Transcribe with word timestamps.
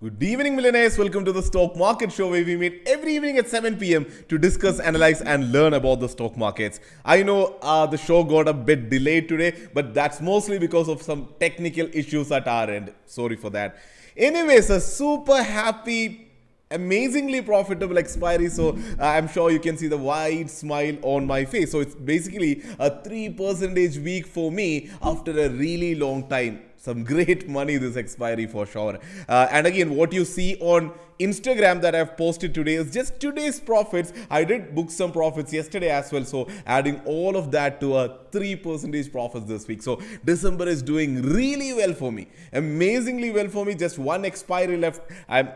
Good 0.00 0.22
evening, 0.22 0.54
millionaires. 0.54 0.96
Welcome 0.96 1.24
to 1.24 1.32
the 1.32 1.42
Stock 1.42 1.74
Market 1.74 2.12
Show, 2.12 2.30
where 2.30 2.44
we 2.44 2.56
meet 2.56 2.82
every 2.86 3.16
evening 3.16 3.36
at 3.36 3.48
7 3.48 3.76
p.m. 3.78 4.06
to 4.28 4.38
discuss, 4.38 4.78
analyze, 4.78 5.20
and 5.22 5.50
learn 5.50 5.74
about 5.74 5.98
the 5.98 6.08
stock 6.08 6.36
markets. 6.36 6.78
I 7.04 7.24
know 7.24 7.56
uh, 7.62 7.84
the 7.84 7.98
show 7.98 8.22
got 8.22 8.46
a 8.46 8.52
bit 8.52 8.90
delayed 8.90 9.28
today, 9.28 9.68
but 9.74 9.94
that's 9.94 10.20
mostly 10.20 10.60
because 10.60 10.88
of 10.88 11.02
some 11.02 11.34
technical 11.40 11.88
issues 11.92 12.30
at 12.30 12.46
our 12.46 12.70
end. 12.70 12.92
Sorry 13.06 13.34
for 13.34 13.50
that. 13.50 13.76
Anyways, 14.16 14.70
a 14.70 14.80
super 14.80 15.42
happy 15.42 16.26
amazingly 16.70 17.40
profitable 17.40 17.96
expiry 17.96 18.50
so 18.50 18.76
uh, 19.00 19.06
i'm 19.06 19.26
sure 19.26 19.50
you 19.50 19.58
can 19.58 19.78
see 19.78 19.88
the 19.88 19.96
wide 19.96 20.50
smile 20.50 20.94
on 21.00 21.26
my 21.26 21.42
face 21.42 21.72
so 21.72 21.80
it's 21.80 21.94
basically 21.94 22.62
a 22.78 23.02
3 23.02 23.30
percentage 23.30 23.96
week 23.96 24.26
for 24.26 24.52
me 24.52 24.90
after 25.00 25.30
a 25.30 25.48
really 25.48 25.94
long 25.94 26.28
time 26.28 26.60
some 26.88 27.04
great 27.04 27.46
money 27.56 27.76
this 27.76 27.96
expiry 27.96 28.46
for 28.46 28.64
sure. 28.66 28.98
Uh, 29.28 29.46
and 29.50 29.66
again 29.66 29.94
what 30.00 30.12
you 30.18 30.24
see 30.24 30.56
on 30.60 30.90
instagram 31.26 31.80
that 31.84 31.94
i've 31.98 32.12
posted 32.16 32.54
today 32.58 32.74
is 32.82 32.92
just 32.98 33.20
today's 33.20 33.60
profits. 33.60 34.12
I 34.30 34.44
did 34.50 34.74
book 34.74 34.90
some 34.90 35.12
profits 35.12 35.52
yesterday 35.52 35.90
as 35.90 36.10
well 36.12 36.24
so 36.24 36.48
adding 36.78 37.00
all 37.04 37.36
of 37.36 37.50
that 37.56 37.80
to 37.82 37.96
a 38.02 38.04
3 38.32 38.56
percentage 38.56 39.12
profits 39.12 39.46
this 39.46 39.68
week. 39.68 39.82
So 39.82 40.00
december 40.24 40.68
is 40.68 40.82
doing 40.82 41.22
really 41.22 41.72
well 41.80 41.94
for 42.02 42.10
me 42.10 42.28
amazingly 42.52 43.32
well 43.32 43.48
for 43.48 43.64
me. 43.64 43.74
Just 43.74 43.98
one 43.98 44.24
expiry 44.24 44.76
left. 44.76 45.02
I'm 45.28 45.50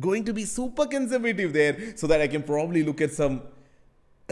going 0.00 0.24
to 0.24 0.32
be 0.32 0.44
super 0.44 0.86
conservative 0.86 1.52
there 1.52 1.96
so 1.96 2.06
that 2.08 2.20
I 2.20 2.26
can 2.26 2.42
probably 2.42 2.82
look 2.82 3.00
at 3.00 3.12
some 3.12 3.42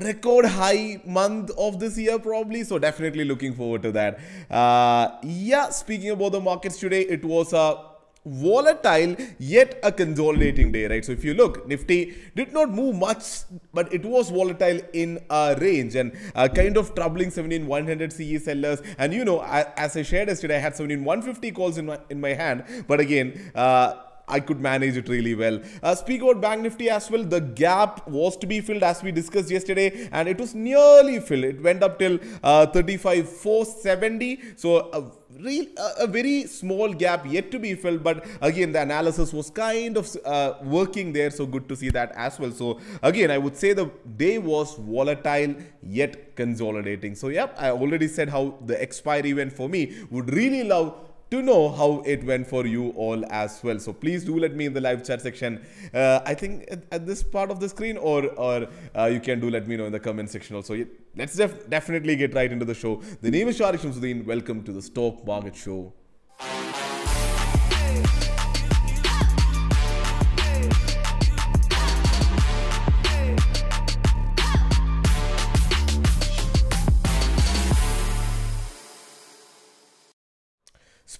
record 0.00 0.46
high 0.46 1.00
month 1.04 1.50
of 1.58 1.78
this 1.78 1.98
year 1.98 2.18
probably. 2.18 2.64
So 2.64 2.78
definitely 2.78 3.24
looking 3.24 3.54
forward 3.54 3.82
to 3.82 3.92
that. 3.92 4.18
Uh, 4.50 5.18
yeah 5.22 5.70
speaking 5.70 6.10
about 6.10 6.32
the 6.32 6.40
markets 6.40 6.78
today 6.78 7.02
it 7.02 7.24
was 7.24 7.52
a 7.52 7.92
volatile 8.24 9.16
yet 9.38 9.80
a 9.82 9.90
consolidating 9.90 10.70
day 10.70 10.86
right? 10.86 11.04
So 11.04 11.12
if 11.12 11.24
you 11.24 11.34
look 11.34 11.66
nifty 11.66 12.14
did 12.36 12.52
not 12.52 12.70
move 12.70 12.94
much 12.94 13.42
but 13.74 13.92
it 13.92 14.04
was 14.04 14.30
volatile 14.30 14.80
in 14.92 15.18
a 15.28 15.56
range 15.60 15.96
and 15.96 16.12
kind 16.54 16.76
of 16.76 16.94
troubling 16.94 17.30
17100 17.30 18.12
ce 18.12 18.42
sellers. 18.42 18.80
And 18.96 19.12
you 19.12 19.24
know 19.24 19.42
as 19.42 19.96
i 19.96 20.02
shared 20.02 20.28
yesterday 20.28 20.56
i 20.56 20.60
had 20.60 20.76
17150 20.76 21.50
calls 21.50 21.78
in 21.78 21.86
my 21.86 21.98
in 22.10 22.20
my 22.20 22.32
hand. 22.32 22.64
But 22.86 23.00
again 23.00 23.50
uh, 23.54 23.94
I 24.32 24.40
could 24.40 24.60
manage 24.60 24.96
it 24.96 25.08
really 25.08 25.34
well. 25.34 25.60
Uh, 25.82 25.94
speak 25.94 26.22
about 26.22 26.40
Bank 26.40 26.62
Nifty 26.62 26.88
as 26.90 27.10
well. 27.10 27.24
The 27.24 27.40
gap 27.40 28.08
was 28.08 28.36
to 28.38 28.46
be 28.46 28.60
filled 28.60 28.82
as 28.82 29.02
we 29.02 29.12
discussed 29.12 29.50
yesterday, 29.50 30.08
and 30.10 30.28
it 30.28 30.38
was 30.38 30.54
nearly 30.54 31.20
filled. 31.20 31.44
It 31.44 31.62
went 31.62 31.82
up 31.82 31.98
till 31.98 32.18
uh, 32.42 32.66
35 32.66 33.28
470. 33.28 34.40
So 34.56 34.90
a 34.92 35.02
real 35.40 35.66
a, 35.76 36.04
a, 36.04 36.06
very 36.06 36.46
small 36.46 36.92
gap 36.92 37.26
yet 37.26 37.50
to 37.50 37.58
be 37.58 37.74
filled. 37.74 38.02
But 38.02 38.24
again, 38.40 38.72
the 38.72 38.82
analysis 38.82 39.32
was 39.32 39.50
kind 39.50 39.96
of 39.96 40.16
uh, 40.24 40.54
working 40.62 41.12
there. 41.12 41.30
So 41.30 41.46
good 41.46 41.68
to 41.68 41.76
see 41.76 41.90
that 41.90 42.12
as 42.16 42.38
well. 42.38 42.52
So 42.52 42.80
again, 43.02 43.30
I 43.30 43.38
would 43.38 43.56
say 43.56 43.72
the 43.72 43.90
day 44.16 44.38
was 44.38 44.74
volatile 44.76 45.54
yet 45.82 46.36
consolidating. 46.36 47.14
So 47.14 47.28
yep, 47.28 47.54
I 47.58 47.70
already 47.70 48.08
said 48.08 48.28
how 48.28 48.58
the 48.64 48.80
expiry 48.80 49.34
went 49.34 49.52
for 49.52 49.68
me. 49.68 49.94
Would 50.10 50.32
really 50.32 50.64
love 50.64 50.94
to 51.32 51.40
know 51.40 51.70
how 51.70 52.02
it 52.04 52.24
went 52.24 52.46
for 52.46 52.66
you 52.66 52.90
all 52.90 53.24
as 53.30 53.60
well. 53.64 53.78
So 53.78 53.92
please 53.94 54.24
do 54.24 54.38
let 54.38 54.54
me 54.54 54.66
in 54.66 54.74
the 54.74 54.82
live 54.82 55.02
chat 55.02 55.22
section. 55.22 55.64
Uh, 55.94 56.20
I 56.26 56.34
think 56.34 56.66
at, 56.70 56.82
at, 56.92 57.06
this 57.06 57.22
part 57.22 57.50
of 57.50 57.58
the 57.58 57.70
screen, 57.70 57.96
or 57.96 58.26
or 58.48 58.68
uh, 58.94 59.06
you 59.06 59.20
can 59.20 59.40
do 59.40 59.48
let 59.56 59.66
me 59.66 59.78
know 59.78 59.86
in 59.86 59.92
the 59.92 60.04
comment 60.08 60.28
section 60.28 60.56
also. 60.56 60.84
Let's 61.16 61.34
def 61.34 61.56
definitely 61.70 62.16
get 62.16 62.34
right 62.34 62.52
into 62.52 62.66
the 62.66 62.78
show. 62.84 62.92
The 63.22 63.30
name 63.30 63.48
is 63.48 63.58
Sharique 63.58 63.84
Samsudheen. 63.86 64.24
Welcome 64.26 64.62
to 64.64 64.72
the 64.72 64.82
Stock 64.90 65.26
Market 65.26 65.56
Show. 65.56 65.80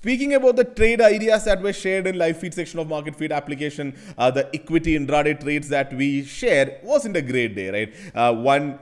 Speaking 0.02 0.34
about 0.34 0.56
the 0.56 0.64
trade 0.64 1.00
ideas 1.00 1.44
that 1.44 1.62
were 1.62 1.72
shared 1.72 2.08
in 2.08 2.18
live 2.18 2.36
feed 2.36 2.52
section 2.52 2.80
of 2.80 2.88
marketfeed 2.88 3.30
application, 3.30 3.96
uh, 4.18 4.32
the 4.32 4.52
equity 4.52 4.98
intraday 4.98 5.38
trades 5.40 5.68
that 5.68 5.92
we 5.94 6.24
shared 6.24 6.78
wasn't 6.82 7.16
a 7.16 7.22
great 7.22 7.54
day, 7.54 7.70
right? 7.70 7.94
Uh, 8.12 8.34
one 8.34 8.80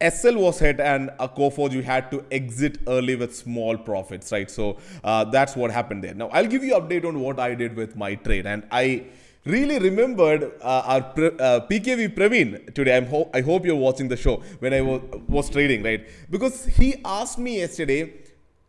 SL 0.00 0.36
was 0.36 0.60
hit 0.60 0.78
and 0.78 1.10
a 1.18 1.28
Coforge 1.28 1.72
you 1.72 1.82
had 1.82 2.08
to 2.12 2.24
exit 2.30 2.78
early 2.86 3.16
with 3.16 3.34
small 3.34 3.76
profits, 3.76 4.30
right? 4.30 4.48
So 4.48 4.78
uh, 5.02 5.24
that's 5.24 5.56
what 5.56 5.72
happened 5.72 6.04
there. 6.04 6.14
Now 6.14 6.28
I'll 6.28 6.46
give 6.46 6.62
you 6.62 6.74
update 6.74 7.04
on 7.04 7.18
what 7.18 7.40
I 7.40 7.56
did 7.56 7.74
with 7.74 7.96
my 7.96 8.14
trade, 8.14 8.46
and 8.46 8.64
I 8.70 9.06
really 9.44 9.80
remembered 9.80 10.52
uh, 10.62 10.82
our 10.86 11.00
uh, 11.00 11.66
PKV 11.68 12.14
Praveen 12.14 12.72
today. 12.74 13.04
Ho 13.06 13.28
I 13.34 13.40
hope 13.40 13.66
you're 13.66 13.74
watching 13.74 14.06
the 14.06 14.16
show 14.16 14.36
when 14.60 14.72
I 14.72 14.82
was, 14.82 15.02
was 15.26 15.50
trading, 15.50 15.82
right? 15.82 16.06
Because 16.30 16.64
he 16.64 16.94
asked 17.04 17.40
me 17.40 17.58
yesterday 17.58 18.23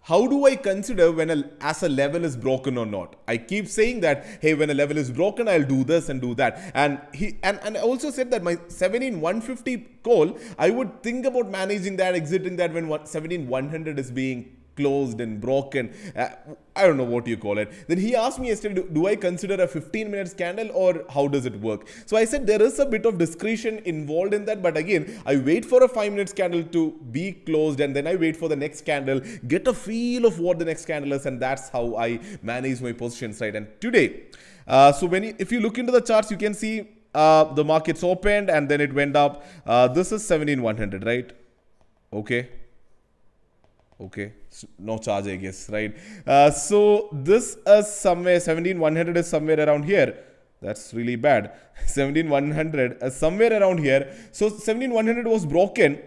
how 0.08 0.28
do 0.28 0.46
I 0.46 0.56
consider 0.56 1.12
when 1.12 1.32
a, 1.32 1.44
as 1.62 1.82
a 1.82 1.90
level 1.90 2.24
is 2.24 2.38
broken 2.38 2.78
or 2.78 2.86
not? 2.86 3.16
I 3.28 3.38
keep 3.38 3.68
saying 3.68 4.02
that, 4.02 4.24
hey, 4.40 4.54
when 4.54 4.70
a 4.70 4.74
level 4.76 4.98
is 5.00 5.10
broken, 5.10 5.48
I'll 5.48 5.64
do 5.64 5.84
this 5.84 6.10
and 6.10 6.22
do 6.22 6.36
that. 6.36 6.72
And 6.76 7.02
he 7.12 7.38
and, 7.42 7.60
and 7.64 7.76
I 7.76 7.82
also 7.82 8.12
said 8.12 8.30
that 8.30 8.44
my 8.44 8.60
17 8.68 9.20
150 9.20 9.78
call, 10.04 10.38
I 10.60 10.70
would 10.70 11.02
think 11.02 11.26
about 11.26 11.50
managing 11.50 11.96
that, 11.98 12.14
exiting 12.14 12.56
that 12.58 12.72
when 12.72 12.88
17 13.04 13.48
100 13.48 13.98
is 13.98 14.12
being 14.12 14.56
closed 14.76 15.22
and 15.22 15.40
broken. 15.42 15.94
Uh, 16.16 16.30
I 16.76 16.86
don't 16.86 16.98
know 16.98 17.06
what 17.06 17.26
you 17.26 17.38
call 17.38 17.58
it. 17.58 17.88
Then 17.88 17.98
he 17.98 18.16
asked 18.16 18.40
me 18.40 18.50
yesterday, 18.50 18.76
do, 18.76 18.90
do, 18.92 19.08
I 19.08 19.16
consider 19.16 19.56
a 19.56 19.68
15 19.68 20.12
minute 20.12 20.36
candle 20.38 20.70
or 20.74 21.06
how 21.10 21.28
does 21.28 21.46
it 21.46 21.60
work? 21.62 21.88
So 22.06 22.18
I 22.18 22.26
said 22.26 22.46
there 22.46 22.62
is 22.62 22.80
a 22.80 22.86
bit 22.86 23.06
of 23.06 23.18
discretion 23.18 23.82
involved 23.86 24.34
in 24.34 24.46
that. 24.46 24.62
But 24.62 24.78
again, 24.78 25.22
I 25.26 25.38
wait 25.38 25.66
for 25.66 25.84
a 25.84 25.88
5 25.88 26.12
minute 26.12 26.36
candle 26.36 26.64
to 26.64 26.92
be 27.12 27.32
closed 27.32 27.80
and 27.80 27.96
then 27.96 28.08
I 28.08 28.16
wait 28.16 28.36
for 28.36 28.50
the 28.50 28.56
next 28.56 28.86
candle, 28.86 29.22
get 29.48 29.68
a 29.68 29.74
feel 29.74 30.26
of 30.26 30.40
what 30.40 30.60
the 30.60 30.66
next 30.66 30.86
candle 30.86 31.14
is. 31.14 31.26
And 31.26 31.40
that's 31.40 31.70
how 31.70 31.96
I 31.96 32.20
manage 32.42 32.82
my 32.82 32.92
positions, 32.92 33.40
right? 33.40 33.56
And 33.56 33.68
today, 33.80 34.24
uh, 34.68 34.92
so 34.92 35.08
when 35.08 35.24
you, 35.24 35.36
if 35.40 35.52
you 35.52 35.60
look 35.62 35.78
into 35.78 35.92
the 35.92 36.02
charts, 36.02 36.30
you 36.32 36.38
can 36.38 36.54
see 36.54 36.90
uh, 37.14 37.46
the 37.54 37.64
markets 37.64 38.04
opened 38.04 38.50
and 38.50 38.68
then 38.68 38.82
it 38.82 38.94
went 38.94 39.16
up. 39.16 39.46
Uh, 39.66 39.88
this 39.88 40.12
is 40.12 40.26
17100, 40.28 41.06
right? 41.06 41.32
Okay 42.12 42.50
okay 44.00 44.34
no 44.78 44.98
charge 44.98 45.28
i 45.28 45.36
guess 45.36 45.70
right? 45.70 45.96
Uh, 46.28 46.52
so 46.52 47.10
this 47.12 47.58
is 47.66 47.88
somewhere 47.88 48.40
17100 48.40 49.18
is 49.18 49.28
somewhere 49.28 49.60
around 49.66 49.84
here. 49.84 50.18
That's 50.62 50.94
really 50.94 51.16
bad. 51.16 51.54
17100 51.86 52.98
is 53.02 53.16
somewhere 53.16 53.54
around 53.60 53.80
here. 53.80 54.12
So 54.32 54.50
17100 54.50 55.28
was 55.28 55.46
broken. 55.46 56.02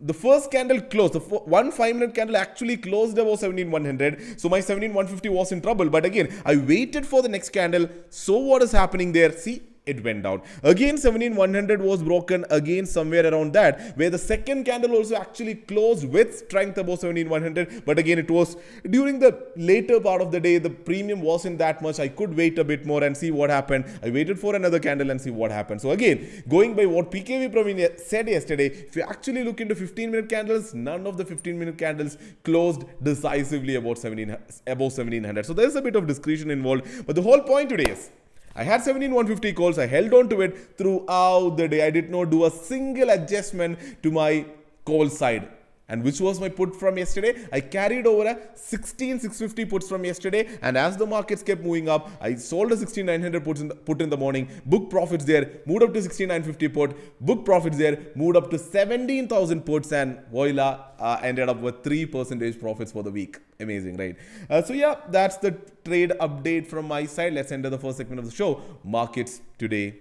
The 0.00 0.14
first 0.14 0.50
candle 0.50 0.80
closed. 0.80 1.14
The 1.14 1.20
one 1.20 1.72
five 1.72 1.94
minute 1.96 2.14
candle 2.14 2.36
actually 2.36 2.76
closed 2.76 3.18
above 3.18 3.40
17100 3.40 4.40
so 4.40 4.48
my 4.48 4.60
17150 4.60 5.28
was 5.28 5.50
in 5.50 5.60
trouble. 5.60 5.90
But 5.90 6.04
again 6.04 6.32
i 6.44 6.56
waited 6.56 7.06
for 7.06 7.22
the 7.22 7.28
next 7.28 7.48
candle. 7.48 7.88
So 8.10 8.36
what 8.38 8.62
is 8.62 8.72
happening 8.72 9.12
there? 9.12 9.32
See 9.32 9.62
it 9.88 10.04
went 10.04 10.22
down. 10.22 10.42
Again 10.62 10.98
17100 10.98 11.80
was 11.80 12.02
broken 12.02 12.44
again 12.50 12.86
somewhere 12.86 13.26
around 13.30 13.52
that 13.54 13.96
where 13.96 14.10
the 14.10 14.18
second 14.18 14.64
candle 14.64 14.94
also 14.98 15.16
actually 15.16 15.54
closed 15.54 16.08
with 16.16 16.38
strength 16.38 16.78
above 16.78 17.00
17100 17.00 17.84
but 17.86 17.98
again 17.98 18.18
it 18.18 18.30
was 18.30 18.56
during 18.90 19.18
the 19.18 19.32
later 19.56 19.98
part 20.00 20.20
of 20.20 20.30
the 20.30 20.40
day 20.40 20.58
the 20.58 20.70
premium 20.70 21.20
wasn't 21.22 21.58
that 21.58 21.82
much. 21.82 21.98
I 21.98 22.08
could 22.08 22.36
wait 22.36 22.58
a 22.58 22.64
bit 22.64 22.84
more 22.86 23.02
and 23.02 23.16
see 23.16 23.30
what 23.30 23.50
happened. 23.50 23.86
I 24.02 24.10
waited 24.10 24.38
for 24.38 24.54
another 24.54 24.78
candle 24.78 25.10
and 25.10 25.20
see 25.20 25.30
what 25.30 25.50
happened. 25.50 25.80
So 25.80 25.90
again 25.90 26.44
going 26.48 26.74
by 26.74 26.86
what 26.86 27.10
PKV 27.10 27.52
Praveen 27.54 27.98
said 27.98 28.28
yesterday 28.28 28.66
if 28.66 28.96
you 28.96 29.02
actually 29.02 29.44
look 29.44 29.60
into 29.60 29.74
15 29.74 30.10
minute 30.10 30.28
candles 30.28 30.74
none 30.74 31.06
of 31.06 31.16
the 31.16 31.24
15 31.24 31.58
minute 31.58 31.78
candles 31.78 32.16
closed 32.44 32.84
decisively 33.02 33.76
about 33.76 33.98
17 33.98 34.36
above 34.66 34.92
1700. 34.92 35.46
So 35.46 35.52
there's 35.52 35.76
a 35.76 35.82
bit 35.82 35.96
of 35.96 36.06
discretion 36.06 36.50
involved 36.50 37.06
but 37.06 37.16
the 37.16 37.22
whole 37.22 37.40
point 37.40 37.68
today 37.70 37.90
is 37.92 38.10
I 38.58 38.64
had 38.64 38.82
17150 38.82 39.52
calls. 39.52 39.78
I 39.78 39.86
held 39.86 40.12
on 40.12 40.28
to 40.30 40.40
it 40.40 40.76
throughout 40.76 41.56
the 41.56 41.68
day. 41.68 41.86
I 41.86 41.90
did 41.90 42.10
not 42.10 42.30
do 42.30 42.44
a 42.44 42.50
single 42.50 43.08
adjustment 43.10 43.78
to 44.02 44.10
my 44.10 44.44
call 44.84 45.08
side 45.08 45.48
and 45.88 46.02
which 46.02 46.20
was 46.20 46.38
my 46.40 46.48
put 46.48 46.76
from 46.76 46.98
yesterday. 46.98 47.34
I 47.52 47.60
carried 47.60 48.06
over 48.06 48.26
a 48.28 48.38
16650 48.54 49.64
puts 49.64 49.88
from 49.88 50.04
yesterday 50.04 50.48
and 50.62 50.76
as 50.76 50.96
the 50.96 51.06
markets 51.06 51.42
kept 51.42 51.62
moving 51.62 51.88
up, 51.88 52.10
I 52.20 52.34
sold 52.34 52.72
a 52.72 52.76
16900 52.76 53.44
puts 53.44 53.60
in 53.60 53.68
the, 53.68 53.74
put 53.74 54.02
in 54.02 54.10
the 54.10 54.16
morning, 54.16 54.48
book 54.66 54.90
profits 54.90 55.24
there, 55.24 55.60
moved 55.66 55.82
up 55.82 55.94
to 55.94 56.02
16950 56.02 56.68
put, 56.68 57.20
book 57.24 57.44
profits 57.44 57.78
there, 57.78 57.98
moved 58.14 58.36
up 58.36 58.50
to 58.50 58.58
17000 58.58 59.62
puts 59.62 59.92
and 59.92 60.20
voila, 60.30 60.84
uh, 60.98 61.18
ended 61.22 61.48
up 61.48 61.58
with 61.60 61.82
3 61.82 62.06
percentage 62.06 62.60
profits 62.60 62.92
for 62.92 63.02
the 63.02 63.10
week. 63.10 63.38
Amazing, 63.60 63.96
right? 63.96 64.16
Uh, 64.48 64.62
so 64.62 64.72
yeah, 64.72 64.96
that's 65.08 65.36
the 65.38 65.52
trade 65.84 66.12
update 66.20 66.66
from 66.66 66.86
my 66.86 67.06
side. 67.06 67.32
Let's 67.32 67.50
enter 67.50 67.70
the 67.70 67.78
first 67.78 67.96
segment 67.96 68.20
of 68.20 68.26
the 68.26 68.32
show, 68.32 68.60
markets 68.84 69.40
today 69.58 69.94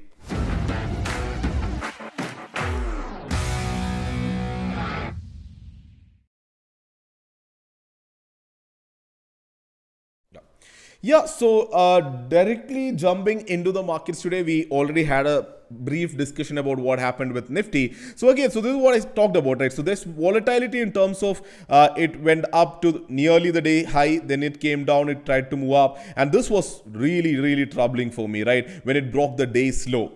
Yeah, 11.02 11.26
so 11.26 11.64
uh, 11.68 12.00
directly 12.28 12.92
jumping 12.92 13.48
into 13.48 13.72
the 13.72 13.84
markets 13.84 14.22
today, 14.22 14.42
we 14.42 14.68
already 14.72 15.04
had 15.04 15.28
a 15.28 15.48
brief 15.70 16.18
discussion 16.18 16.58
about 16.58 16.80
what 16.80 16.98
happened 16.98 17.34
with 17.34 17.50
Nifty. 17.52 17.94
So 18.16 18.30
again, 18.30 18.50
so 18.50 18.62
this 18.62 18.72
is 18.72 18.78
what 18.78 18.96
I 18.96 19.00
talked 19.00 19.36
about, 19.36 19.60
right? 19.60 19.72
So 19.72 19.84
there's 19.84 20.04
volatility 20.04 20.82
in 20.82 20.92
terms 20.92 21.22
of 21.22 21.42
uh, 21.70 21.90
it 21.98 22.20
went 22.22 22.46
up 22.52 22.82
to 22.82 23.06
nearly 23.10 23.52
the 23.52 23.62
day 23.62 23.84
high, 23.84 24.18
then 24.18 24.42
it 24.42 24.60
came 24.60 24.86
down, 24.86 25.10
it 25.10 25.24
tried 25.26 25.52
to 25.52 25.58
move 25.58 25.74
up, 25.74 26.00
and 26.16 26.32
this 26.32 26.50
was 26.50 26.82
really, 26.88 27.36
really 27.36 27.68
troubling 27.68 28.10
for 28.10 28.28
me, 28.28 28.44
right? 28.44 28.68
When 28.84 28.98
it 28.98 29.12
broke 29.12 29.38
the 29.38 29.46
day 29.46 29.72
slow. 29.72 30.14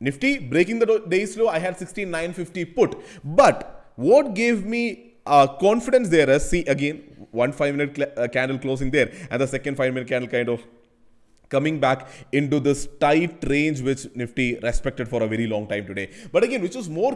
Nifty 0.00 0.38
breaking 0.38 0.80
the 0.80 1.04
day 1.08 1.26
slow, 1.26 1.48
I 1.48 1.58
had 1.60 1.78
16950 1.78 2.64
put, 2.66 2.96
but 3.24 3.92
what 3.94 4.34
gave 4.34 4.64
me 4.66 5.14
uh, 5.26 5.46
confidence 5.46 6.08
there 6.08 6.28
is 6.30 6.48
see 6.48 6.64
again 6.66 7.02
one 7.44 7.52
five 7.60 7.74
minute 7.76 7.96
cl- 7.96 8.12
uh, 8.16 8.28
candle 8.36 8.58
closing 8.66 8.90
there 8.96 9.08
and 9.30 9.40
the 9.44 9.48
second 9.56 9.76
five 9.82 9.92
minute 9.94 10.08
candle 10.14 10.30
kind 10.36 10.50
of 10.54 10.66
coming 11.54 11.78
back 11.84 12.08
into 12.32 12.58
this 12.60 12.80
tight 13.00 13.44
range 13.46 13.80
which 13.88 14.06
Nifty 14.14 14.46
respected 14.62 15.08
for 15.08 15.22
a 15.22 15.28
very 15.28 15.46
long 15.46 15.66
time 15.72 15.86
today. 15.86 16.10
But 16.32 16.44
again, 16.44 16.62
which 16.62 16.74
was 16.74 16.88
more 16.88 17.14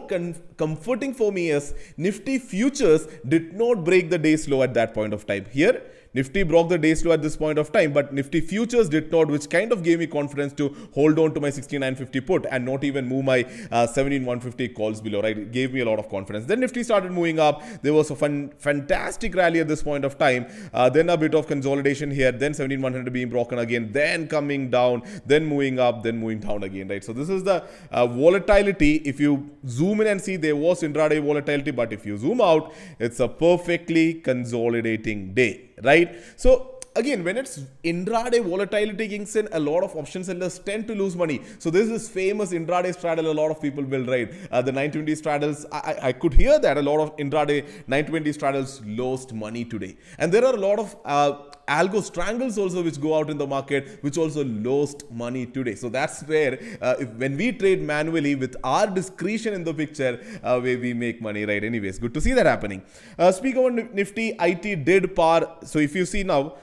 comforting 0.57 1.13
for 1.13 1.31
me 1.31 1.49
is 1.57 1.73
Nifty 1.97 2.37
futures 2.39 3.07
did 3.27 3.53
not 3.53 3.83
break 3.83 4.09
the 4.09 4.17
day 4.17 4.35
slow 4.37 4.63
at 4.63 4.73
that 4.75 4.93
point 4.93 5.13
of 5.13 5.25
time. 5.25 5.45
Here, 5.51 5.81
Nifty 6.13 6.43
broke 6.43 6.67
the 6.67 6.77
day 6.77 6.93
slow 6.93 7.13
at 7.13 7.21
this 7.21 7.37
point 7.37 7.57
of 7.57 7.71
time, 7.71 7.93
but 7.93 8.13
Nifty 8.13 8.41
futures 8.41 8.89
did 8.89 9.09
not, 9.13 9.27
which 9.29 9.49
kind 9.49 9.71
of 9.71 9.81
gave 9.81 9.99
me 9.99 10.07
confidence 10.07 10.51
to 10.53 10.75
hold 10.93 11.17
on 11.17 11.33
to 11.33 11.39
my 11.39 11.49
6950 11.49 12.19
put 12.19 12.45
and 12.51 12.65
not 12.65 12.83
even 12.83 13.07
move 13.07 13.23
my 13.23 13.43
uh, 13.71 13.87
17150 13.87 14.67
calls 14.73 14.99
below, 14.99 15.21
right? 15.21 15.37
It 15.37 15.53
gave 15.53 15.73
me 15.73 15.79
a 15.79 15.85
lot 15.85 15.99
of 15.99 16.09
confidence. 16.09 16.45
Then 16.45 16.59
Nifty 16.59 16.83
started 16.83 17.13
moving 17.13 17.39
up. 17.39 17.63
There 17.81 17.93
was 17.93 18.11
a 18.11 18.17
fun, 18.17 18.51
fantastic 18.57 19.33
rally 19.35 19.61
at 19.61 19.69
this 19.69 19.83
point 19.83 20.03
of 20.03 20.17
time. 20.17 20.47
Uh, 20.73 20.89
then 20.89 21.09
a 21.09 21.15
bit 21.15 21.33
of 21.33 21.47
consolidation 21.47 22.11
here. 22.11 22.33
Then 22.33 22.53
17100 22.53 23.13
being 23.13 23.29
broken 23.29 23.59
again. 23.59 23.93
Then 23.93 24.27
coming 24.27 24.69
down. 24.69 25.03
Then 25.25 25.45
moving 25.45 25.79
up. 25.79 26.03
Then 26.03 26.17
moving 26.17 26.41
down 26.41 26.63
again, 26.63 26.89
right? 26.89 27.01
So 27.01 27.13
this 27.13 27.29
is 27.29 27.45
the 27.45 27.63
uh, 27.89 28.05
volatility. 28.05 28.95
If 29.05 29.21
you 29.21 29.49
zoom 29.65 30.01
in 30.01 30.07
and 30.07 30.21
see, 30.21 30.35
there 30.35 30.57
was 30.57 30.81
intraday 30.81 31.23
volatility, 31.23 31.71
but 31.71 31.93
if 31.93 32.05
you 32.05 32.17
zoom 32.17 32.41
out, 32.41 32.73
it's 32.99 33.21
a 33.21 33.29
perfectly 33.29 34.15
consolidating 34.15 35.33
day 35.33 35.70
right? 35.81 36.15
So 36.35 36.70
again, 36.95 37.23
when 37.23 37.37
it's 37.37 37.59
intraday 37.83 38.43
volatility 38.43 39.07
kicks 39.07 39.35
in, 39.35 39.47
a 39.51 39.59
lot 39.59 39.83
of 39.83 39.95
option 39.95 40.23
sellers 40.23 40.59
tend 40.59 40.87
to 40.87 40.95
lose 40.95 41.15
money. 41.15 41.41
So 41.59 41.69
this 41.69 41.89
is 41.89 42.09
famous 42.09 42.51
intraday 42.51 42.93
straddle 42.93 43.31
a 43.31 43.33
lot 43.33 43.51
of 43.51 43.61
people 43.61 43.83
will 43.83 44.05
ride. 44.05 44.35
Uh, 44.51 44.61
the 44.61 44.71
920 44.71 45.15
straddles, 45.15 45.65
I, 45.71 45.97
I, 46.01 46.11
could 46.11 46.33
hear 46.33 46.59
that 46.59 46.77
a 46.77 46.81
lot 46.81 46.99
of 46.99 47.15
intraday 47.17 47.63
920 47.87 48.33
straddles 48.33 48.81
lost 48.85 49.33
money 49.33 49.65
today. 49.65 49.97
And 50.17 50.31
there 50.31 50.45
are 50.45 50.53
a 50.53 50.59
lot 50.59 50.79
of 50.79 50.95
uh, 51.05 51.33
algo 51.67 52.01
strangles 52.03 52.57
also 52.57 52.81
which 52.83 52.99
go 52.99 53.17
out 53.17 53.29
in 53.29 53.37
the 53.37 53.47
market 53.47 53.99
which 54.01 54.17
also 54.17 54.43
lost 54.43 55.09
money 55.11 55.45
today 55.45 55.75
so 55.75 55.89
that's 55.89 56.21
where 56.23 56.59
uh, 56.81 56.95
if, 56.99 57.09
when 57.21 57.37
we 57.37 57.51
trade 57.51 57.81
manually 57.81 58.33
with 58.35 58.55
our 58.63 58.87
discretion 58.87 59.53
in 59.53 59.63
the 59.63 59.73
picture 59.73 60.19
uh, 60.43 60.59
where 60.59 60.79
we 60.79 60.93
make 60.93 61.21
money 61.21 61.45
right 61.45 61.63
anyways 61.63 61.99
good 61.99 62.13
to 62.13 62.19
see 62.19 62.33
that 62.33 62.45
happening 62.45 62.81
uh, 63.19 63.31
speak 63.31 63.55
about 63.55 63.93
nifty 63.93 64.35
it 64.39 64.85
did 64.85 65.15
par 65.15 65.57
so 65.63 65.79
if 65.79 65.95
you 65.95 66.05
see 66.05 66.23
now 66.23 66.55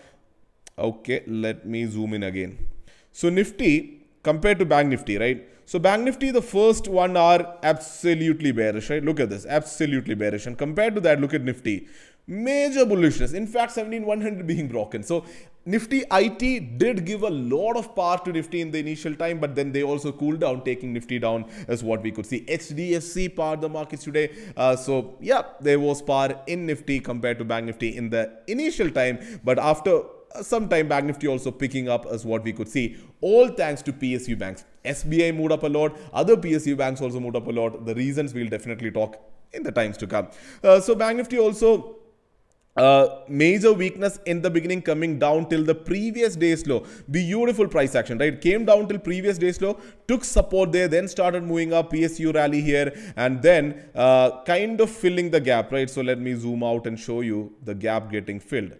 Okay, 0.79 1.23
let 1.27 1.67
me 1.67 1.87
zoom 1.87 2.15
in 2.15 2.23
again. 2.23 2.59
So 3.13 3.29
Nifty 3.29 4.07
compared 4.23 4.59
to 4.61 4.65
Bank 4.65 4.91
Nifty, 4.91 5.19
right? 5.19 5.49
So 5.67 5.79
Bank 5.79 6.05
Nifty, 6.05 6.31
the 6.31 6.43
first 6.43 6.89
one 6.89 7.17
are 7.17 7.57
absolutely 7.63 8.53
bearish, 8.53 8.89
right? 8.91 9.05
Look 9.05 9.21
at 9.21 9.29
this, 9.29 9.45
absolutely 9.45 10.15
bearish. 10.15 10.47
And 10.47 10.57
compared 10.57 10.95
to 10.95 11.01
that, 11.03 11.21
look 11.21 11.35
at 11.35 11.43
Nifty, 11.43 11.89
major 12.27 12.87
bullishness. 12.87 13.35
In 13.35 13.47
fact, 13.47 13.73
17100 13.73 14.47
being 14.47 14.69
broken. 14.69 15.03
So 15.03 15.25
Nifty 15.67 16.05
IT 16.11 16.79
did 16.79 17.05
give 17.05 17.23
a 17.23 17.29
lot 17.29 17.77
of 17.77 17.95
power 17.95 18.19
to 18.25 18.33
Nifty 18.33 18.61
in 18.61 18.71
the 18.71 18.79
initial 18.79 19.15
time, 19.15 19.41
but 19.41 19.55
then 19.55 19.73
they 19.73 19.83
also 19.83 20.13
cooled 20.13 20.41
down, 20.41 20.65
taking 20.65 20.93
Nifty 20.93 21.19
down 21.19 21.45
as 21.67 21.83
what 21.85 22.03
we 22.03 22.13
could 22.13 22.25
see. 22.25 22.41
HDFC 22.47 23.35
powered 23.37 23.61
the 23.61 23.69
markets 23.69 24.05
today. 24.05 24.31
Uh, 24.57 24.77
so 24.77 25.17
yeah, 25.21 25.43
there 25.61 25.81
was 25.81 26.01
power 26.01 26.41
in 26.47 26.65
Nifty 26.67 27.01
compared 27.01 27.39
to 27.39 27.45
Bank 27.45 27.67
Nifty 27.67 27.97
in 27.97 28.09
the 28.09 28.39
initial 28.47 28.91
time, 28.91 29.19
but 29.45 29.59
after 29.59 30.03
some 30.43 30.69
time 30.69 30.89
Bank 30.89 31.07
Nifty 31.07 31.27
also 31.27 31.51
picking 31.51 31.89
up 31.89 32.07
as 32.07 32.25
what 32.25 32.45
we 32.45 32.53
could 32.53 32.69
see. 32.69 32.97
All 33.21 33.49
thanks 33.49 33.83
to 33.83 33.93
PSU 33.93 34.39
banks. 34.39 34.65
SBI 34.85 35.35
moved 35.35 35.53
up 35.53 35.63
a 35.63 35.69
lot. 35.69 35.97
Other 36.13 36.37
PSU 36.37 36.77
banks 36.77 37.01
also 37.01 37.21
moved 37.21 37.37
up 37.37 37.47
a 37.47 37.51
lot. 37.51 37.85
The 37.85 37.95
reasons 37.95 38.35
we'll 38.35 38.49
definitely 38.49 38.91
talk 38.91 39.21
in 39.53 39.63
the 39.63 39.73
times 39.73 39.97
to 39.99 40.07
come. 40.07 40.29
Uh, 40.63 40.81
so 40.81 40.95
Bank 40.95 41.17
Nifty 41.17 41.39
also 41.39 41.97
uh, 42.77 43.23
major 43.29 43.73
weakness 43.73 44.21
in 44.25 44.41
the 44.41 44.49
beginning 44.49 44.81
coming 44.81 45.19
down 45.19 45.49
till 45.49 45.65
the 45.65 45.75
previous 45.75 46.37
day's 46.37 46.67
low. 46.67 46.87
Beautiful 47.11 47.67
price 47.67 47.95
action, 47.95 48.19
right? 48.19 48.41
Came 48.41 48.65
down 48.65 48.87
till 48.87 48.99
previous 48.99 49.37
day's 49.37 49.61
low, 49.61 49.81
took 50.07 50.23
support 50.23 50.71
there, 50.71 50.87
then 50.87 51.09
started 51.09 51.43
moving 51.43 51.73
up, 51.73 51.93
PSU 51.93 52.33
rally 52.35 52.61
here, 52.61 52.93
and 53.17 53.43
then 53.43 53.91
uh, 53.95 54.43
kind 54.45 54.81
of 54.81 54.91
filling 54.91 55.31
the 55.31 55.41
gap, 55.41 55.73
right? 55.73 55.91
So 55.91 56.03
let 56.03 56.21
me 56.21 56.35
zoom 56.35 56.63
out 56.63 56.87
and 56.87 56.99
show 56.99 57.23
you 57.23 57.53
the 57.65 57.75
gap 57.75 58.13
getting 58.13 58.39
filled 58.39 58.75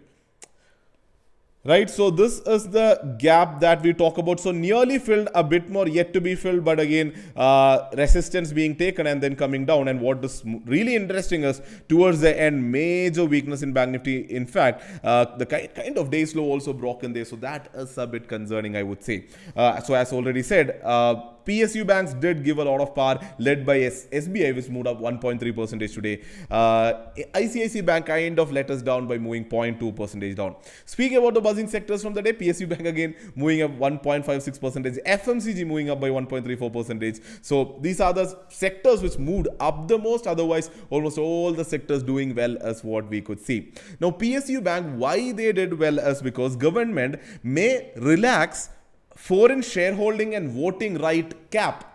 right 1.65 1.89
so 1.89 2.09
this 2.09 2.39
is 2.39 2.69
the 2.69 3.15
gap 3.19 3.59
that 3.59 3.81
we 3.81 3.93
talk 3.93 4.17
about. 4.17 4.39
So 4.39 4.51
nearly 4.51 4.97
filled 4.97 5.27
a 5.35 5.43
bit 5.43 5.69
more 5.69 5.87
yet 5.87 6.13
to 6.13 6.21
be 6.21 6.35
filled 6.35 6.63
but 6.63 6.79
again 6.79 7.13
uh, 7.35 7.89
resistance 7.97 8.53
being 8.53 8.75
taken 8.75 9.07
and 9.07 9.21
then 9.21 9.35
coming 9.35 9.65
down. 9.65 9.87
And 9.87 9.99
what 9.99 10.23
is 10.23 10.43
really 10.65 10.95
interesting 10.95 11.43
is 11.43 11.61
towards 11.87 12.21
the 12.21 12.39
end 12.39 12.71
major 12.71 13.25
weakness 13.25 13.61
in 13.61 13.73
bank 13.73 13.91
nifty. 13.91 14.21
In 14.33 14.45
fact 14.45 14.83
uh, 15.03 15.25
the 15.37 15.45
kind 15.45 15.97
of 15.97 16.09
day 16.09 16.25
slow 16.25 16.43
also 16.43 16.73
broken 16.73 17.13
there. 17.13 17.25
So 17.25 17.35
that 17.37 17.69
is 17.75 17.97
a 17.97 18.07
bit 18.07 18.27
concerning 18.27 18.77
i 18.77 18.83
would 18.83 19.03
say. 19.03 19.25
Uh, 19.55 19.81
so 19.81 19.93
as 19.93 20.13
already 20.13 20.43
said 20.43 20.79
uh, 20.83 21.15
PSU 21.49 21.85
banks 21.85 22.13
did 22.13 22.43
give 22.43 22.59
a 22.59 22.63
lot 22.63 22.79
of 22.79 22.93
power, 22.93 23.19
led 23.39 23.65
by 23.65 23.79
S- 23.79 24.07
SBI, 24.11 24.55
which 24.55 24.69
moved 24.69 24.87
up 24.87 24.99
1.3 24.99 25.55
percentage 25.55 25.93
today. 25.93 26.21
Uh, 26.49 26.93
ICICI 27.33 27.85
Bank 27.85 28.05
kind 28.05 28.39
of 28.39 28.51
let 28.51 28.69
us 28.69 28.81
down 28.81 29.07
by 29.07 29.17
moving 29.17 29.45
0.2 29.45 29.95
percentage 29.95 30.35
down. 30.35 30.55
Speaking 30.85 31.17
about 31.17 31.33
the 31.33 31.41
buzzing 31.41 31.67
sectors 31.67 32.03
from 32.03 32.13
the 32.13 32.21
day, 32.21 32.33
PSU 32.33 32.69
Bank 32.69 32.85
again 32.85 33.15
moving 33.35 33.61
up 33.63 33.71
1.56 33.71 34.59
percentage, 34.59 34.95
FMCG 35.05 35.65
moving 35.65 35.89
up 35.89 35.99
by 35.99 36.09
1.34 36.09 36.71
percentage. 36.71 37.19
So 37.41 37.77
these 37.81 37.99
are 37.99 38.13
the 38.13 38.37
sectors 38.49 39.01
which 39.01 39.17
moved 39.17 39.47
up 39.59 39.87
the 39.87 39.97
most. 39.97 40.27
Otherwise, 40.27 40.69
almost 40.89 41.17
all 41.17 41.51
the 41.51 41.65
sectors 41.65 42.03
doing 42.03 42.35
well 42.35 42.57
as 42.61 42.83
what 42.83 43.09
we 43.09 43.21
could 43.21 43.39
see. 43.39 43.73
Now, 43.99 44.11
PSU 44.11 44.63
Bank, 44.63 44.95
why 44.97 45.31
they 45.31 45.51
did 45.51 45.77
well 45.79 45.99
is 45.99 46.21
because 46.21 46.55
government 46.55 47.19
may 47.43 47.91
relax 47.95 48.69
foreign 49.15 49.61
shareholding 49.61 50.35
and 50.35 50.49
voting 50.49 50.97
right 50.97 51.51
cap 51.51 51.85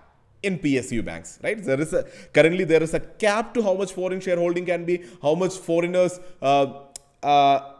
in 0.42 0.58
PSU 0.58 1.04
banks, 1.04 1.38
right? 1.42 1.62
There 1.62 1.80
is 1.80 1.92
a 1.92 2.04
currently 2.32 2.64
there 2.64 2.82
is 2.82 2.94
a 2.94 3.00
cap 3.00 3.54
to 3.54 3.62
how 3.62 3.74
much 3.74 3.92
foreign 3.92 4.20
shareholding 4.20 4.66
can 4.66 4.84
be, 4.84 5.02
how 5.22 5.34
much 5.34 5.54
foreigners 5.54 6.20
uh, 6.42 6.80
uh, 7.22 7.73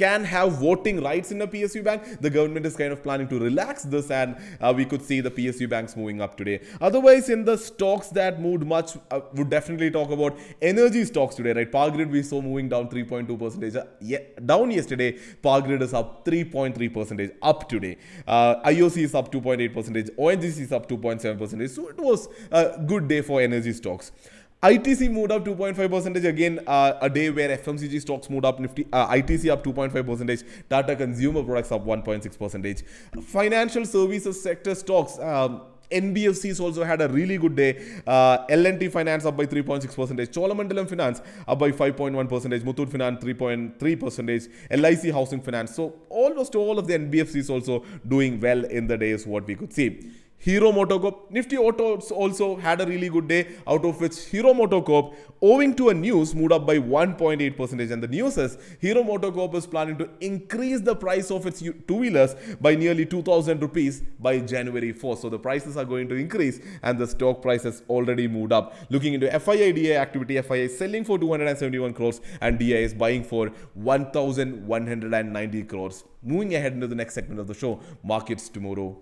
can 0.00 0.24
have 0.24 0.52
voting 0.52 1.02
rights 1.02 1.30
in 1.30 1.42
a 1.42 1.46
PSU 1.46 1.82
bank. 1.84 2.02
The 2.20 2.30
government 2.30 2.64
is 2.64 2.76
kind 2.76 2.92
of 2.92 3.02
planning 3.02 3.28
to 3.28 3.38
relax 3.38 3.82
this, 3.94 4.10
and 4.10 4.36
uh, 4.60 4.72
we 4.74 4.84
could 4.86 5.02
see 5.02 5.20
the 5.20 5.30
PSU 5.30 5.68
banks 5.68 5.96
moving 5.96 6.22
up 6.26 6.36
today. 6.36 6.60
Otherwise, 6.80 7.28
in 7.28 7.44
the 7.44 7.56
stocks 7.58 8.08
that 8.20 8.40
moved 8.40 8.64
much, 8.66 8.96
uh, 9.10 9.20
would 9.34 9.50
definitely 9.50 9.90
talk 9.90 10.10
about 10.10 10.38
energy 10.62 11.04
stocks 11.04 11.34
today, 11.34 11.52
right? 11.52 11.70
Power 11.70 11.90
Grid 11.90 12.10
we 12.10 12.22
saw 12.22 12.40
moving 12.40 12.68
down 12.68 12.88
3.2 12.88 13.38
percentage. 13.38 13.76
Uh, 13.76 13.84
yeah, 14.00 14.18
down 14.52 14.70
yesterday. 14.70 15.10
Power 15.42 15.60
Grid 15.60 15.82
is 15.82 15.92
up 15.92 16.24
3.3 16.24 16.94
percentage 16.94 17.32
up 17.42 17.68
today. 17.68 17.96
Uh, 18.26 18.54
IOC 18.70 19.02
is 19.08 19.14
up 19.14 19.30
2.8 19.30 19.74
percentage. 19.74 20.06
ONGC 20.18 20.60
is 20.68 20.72
up 20.72 20.88
2.7 20.88 21.38
percentage. 21.38 21.70
So 21.70 21.88
it 21.88 21.98
was 21.98 22.28
a 22.50 22.78
good 22.86 23.06
day 23.06 23.20
for 23.20 23.40
energy 23.40 23.74
stocks. 23.74 24.12
ITC 24.62 25.10
moved 25.10 25.32
up 25.32 25.42
2.5 25.42 25.88
percentage 25.88 26.24
again. 26.26 26.60
Uh, 26.66 26.92
a 27.00 27.08
day 27.08 27.30
where 27.30 27.56
FMCG 27.56 28.00
stocks 28.02 28.28
moved 28.28 28.44
up. 28.44 28.60
Nifty 28.60 28.86
uh, 28.92 29.08
ITC 29.08 29.50
up 29.50 29.64
2.5 29.64 30.04
percentage. 30.04 30.42
Tata 30.68 30.94
Consumer 30.94 31.42
Products 31.42 31.72
up 31.72 31.84
1.6 31.84 32.38
percentage. 32.38 32.82
Financial 33.22 33.86
services 33.86 34.42
sector 34.42 34.74
stocks. 34.74 35.18
Um, 35.18 35.62
NBFCs 35.90 36.60
also 36.60 36.84
had 36.84 37.00
a 37.00 37.08
really 37.08 37.38
good 37.38 37.56
day. 37.56 38.02
Uh, 38.06 38.44
L&T 38.50 38.88
Finance 38.88 39.24
up 39.24 39.36
by 39.36 39.46
3.6 39.46 39.96
percentage. 39.96 40.30
Cholamandalam 40.30 40.88
Finance 40.88 41.22
up 41.48 41.58
by 41.58 41.70
5.1 41.70 42.28
percentage. 42.28 42.62
Muthoot 42.62 42.90
Finance 42.90 43.24
3.3 43.24 43.98
percentage. 43.98 44.46
LIC 44.70 45.12
Housing 45.12 45.40
Finance. 45.40 45.74
So 45.74 45.94
almost 46.10 46.54
all 46.54 46.78
of 46.78 46.86
the 46.86 46.98
NBFCs 46.98 47.48
also 47.48 47.82
doing 48.06 48.38
well 48.38 48.62
in 48.66 48.86
the 48.86 48.98
day 48.98 49.10
is 49.10 49.26
what 49.26 49.46
we 49.46 49.54
could 49.54 49.72
see. 49.72 50.10
Hero 50.42 50.72
MotoCorp, 50.72 51.30
Nifty 51.30 51.58
Autos 51.58 52.10
also 52.10 52.56
had 52.56 52.80
a 52.80 52.86
really 52.86 53.10
good 53.10 53.28
day, 53.28 53.56
out 53.66 53.84
of 53.84 54.00
which 54.00 54.24
Hero 54.24 54.54
MotoCorp, 54.54 55.14
owing 55.42 55.74
to 55.74 55.90
a 55.90 55.94
news, 55.94 56.34
moved 56.34 56.52
up 56.52 56.64
by 56.64 56.78
1.8 56.78 57.56
percentage. 57.58 57.90
And 57.90 58.02
the 58.02 58.08
news 58.08 58.38
is 58.38 58.56
Hero 58.80 59.02
MotoCorp 59.02 59.54
is 59.54 59.66
planning 59.66 59.98
to 59.98 60.08
increase 60.20 60.80
the 60.80 60.96
price 60.96 61.30
of 61.30 61.44
its 61.44 61.60
two-wheelers 61.60 62.36
by 62.58 62.74
nearly 62.74 63.04
2,000 63.04 63.60
rupees 63.60 64.00
by 64.18 64.38
January 64.38 64.94
4th. 64.94 65.18
So 65.18 65.28
the 65.28 65.38
prices 65.38 65.76
are 65.76 65.84
going 65.84 66.08
to 66.08 66.14
increase, 66.14 66.58
and 66.82 66.98
the 66.98 67.06
stock 67.06 67.42
price 67.42 67.64
has 67.64 67.82
already 67.90 68.26
moved 68.26 68.52
up. 68.52 68.74
Looking 68.88 69.12
into 69.12 69.26
FII 69.28 69.74
DI 69.74 69.96
activity, 69.96 70.36
FII 70.36 70.60
is 70.60 70.78
selling 70.78 71.04
for 71.04 71.18
271 71.18 71.92
crores, 71.92 72.22
and 72.40 72.58
DI 72.58 72.76
is 72.76 72.94
buying 72.94 73.24
for 73.24 73.48
1,190 73.74 75.62
crores. 75.64 76.04
Moving 76.22 76.54
ahead 76.54 76.72
into 76.72 76.86
the 76.86 76.94
next 76.94 77.12
segment 77.12 77.40
of 77.40 77.46
the 77.46 77.52
show, 77.52 77.80
markets 78.02 78.48
tomorrow. 78.48 78.96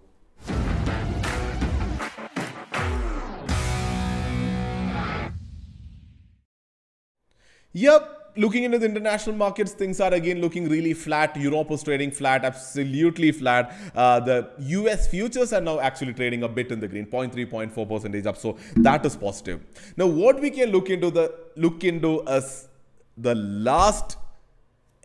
Yep, 7.78 8.32
looking 8.36 8.64
into 8.64 8.78
the 8.78 8.86
international 8.86 9.36
markets, 9.36 9.72
things 9.72 10.00
are 10.00 10.12
again 10.12 10.40
looking 10.40 10.68
really 10.68 10.94
flat. 10.94 11.36
Europe 11.36 11.70
is 11.70 11.82
trading 11.82 12.10
flat, 12.10 12.44
absolutely 12.44 13.30
flat. 13.30 13.72
Uh, 13.94 14.18
the 14.20 14.50
US 14.78 15.06
futures 15.06 15.52
are 15.52 15.60
now 15.60 15.78
actually 15.78 16.14
trading 16.14 16.42
a 16.42 16.48
bit 16.48 16.72
in 16.72 16.80
the 16.80 16.88
green, 16.88 17.06
0.3, 17.06 17.46
0.4 17.46 17.88
percentage 17.88 18.26
up. 18.26 18.36
So 18.36 18.56
that 18.76 19.06
is 19.06 19.14
positive. 19.16 19.60
Now, 19.96 20.06
what 20.06 20.40
we 20.40 20.50
can 20.50 20.70
look 20.70 20.90
into 20.90 21.10
the 21.10 21.32
look 21.56 21.84
into 21.84 22.26
as 22.26 22.68
the 23.16 23.34
last 23.36 24.16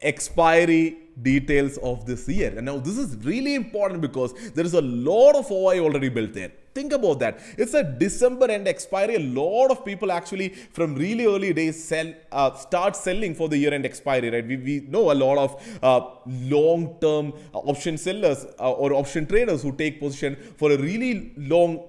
expiry 0.02 0.98
details 1.22 1.78
of 1.78 2.06
this 2.08 2.28
year. 2.28 2.54
And 2.58 2.66
now 2.66 2.78
this 2.78 2.98
is 2.98 3.16
really 3.24 3.54
important 3.54 4.02
because 4.02 4.34
there 4.52 4.66
is 4.66 4.74
a 4.74 4.82
lot 4.82 5.36
of 5.36 5.52
OI 5.52 5.80
already 5.80 6.10
built 6.10 6.34
there. 6.34 6.52
Think 6.74 6.92
about 6.92 7.20
that. 7.20 7.40
It's 7.58 7.76
a 7.76 7.84
December 7.84 8.50
end 8.50 8.68
expiry. 8.68 9.16
A 9.16 9.20
lot 9.20 9.70
of 9.70 9.86
people 9.86 10.12
actually 10.12 10.50
from 10.50 10.96
really 10.96 11.26
early 11.28 11.54
days 11.54 11.84
sell, 11.84 12.12
uh, 12.32 12.56
start 12.56 12.96
selling 12.96 13.36
for 13.36 13.48
the 13.48 13.58
year 13.58 13.74
end 13.74 13.86
expiry, 13.86 14.32
right? 14.32 14.46
We, 14.46 14.58
we 14.58 14.80
know 14.90 15.12
a 15.12 15.14
lot 15.14 15.38
of 15.38 15.80
uh, 15.84 16.02
long 16.26 16.98
term 17.00 17.34
option 17.54 17.98
sellers 17.98 18.46
uh, 18.60 18.72
or 18.72 18.94
option 18.94 19.28
traders 19.28 19.62
who 19.62 19.72
take 19.74 20.00
position 20.00 20.36
for 20.58 20.72
a 20.72 20.78
really 20.78 21.34
long 21.38 21.84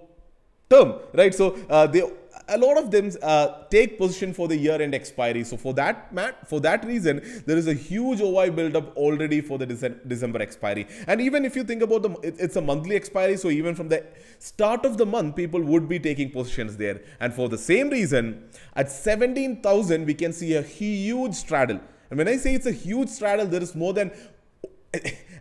term, 0.74 0.94
right? 1.22 1.34
So 1.34 1.56
uh, 1.68 1.86
they 1.86 2.02
a 2.48 2.58
lot 2.58 2.76
of 2.76 2.90
them 2.90 3.10
uh, 3.22 3.64
take 3.70 3.96
position 3.98 4.34
for 4.34 4.48
the 4.48 4.56
year 4.56 4.80
end 4.80 4.94
expiry. 4.94 5.44
So 5.44 5.56
for 5.56 5.72
that 5.74 6.12
Matt, 6.12 6.46
for 6.46 6.60
that 6.60 6.84
reason, 6.84 7.42
there 7.46 7.56
is 7.56 7.68
a 7.68 7.74
huge 7.74 8.20
OI 8.20 8.50
buildup 8.50 8.96
already 8.96 9.40
for 9.40 9.58
the 9.58 9.66
December 9.66 10.42
expiry. 10.42 10.86
And 11.06 11.20
even 11.20 11.44
if 11.44 11.56
you 11.56 11.64
think 11.64 11.82
about 11.82 12.02
the, 12.02 12.10
it's 12.22 12.56
a 12.56 12.60
monthly 12.60 12.96
expiry. 12.96 13.36
So 13.36 13.48
even 13.48 13.74
from 13.74 13.88
the 13.88 14.04
start 14.38 14.84
of 14.84 14.98
the 14.98 15.06
month, 15.06 15.36
people 15.36 15.62
would 15.62 15.88
be 15.88 15.98
taking 15.98 16.30
positions 16.30 16.76
there. 16.76 17.00
And 17.20 17.32
for 17.32 17.48
the 17.48 17.58
same 17.58 17.88
reason, 17.88 18.50
at 18.76 18.90
17,000, 18.90 20.04
we 20.04 20.14
can 20.14 20.32
see 20.32 20.54
a 20.54 20.62
huge 20.62 21.34
straddle. 21.34 21.80
And 22.10 22.18
when 22.18 22.28
I 22.28 22.36
say 22.36 22.54
it's 22.54 22.66
a 22.66 22.72
huge 22.72 23.08
straddle, 23.08 23.46
there 23.46 23.62
is 23.62 23.74
more 23.74 23.94
than 23.94 24.12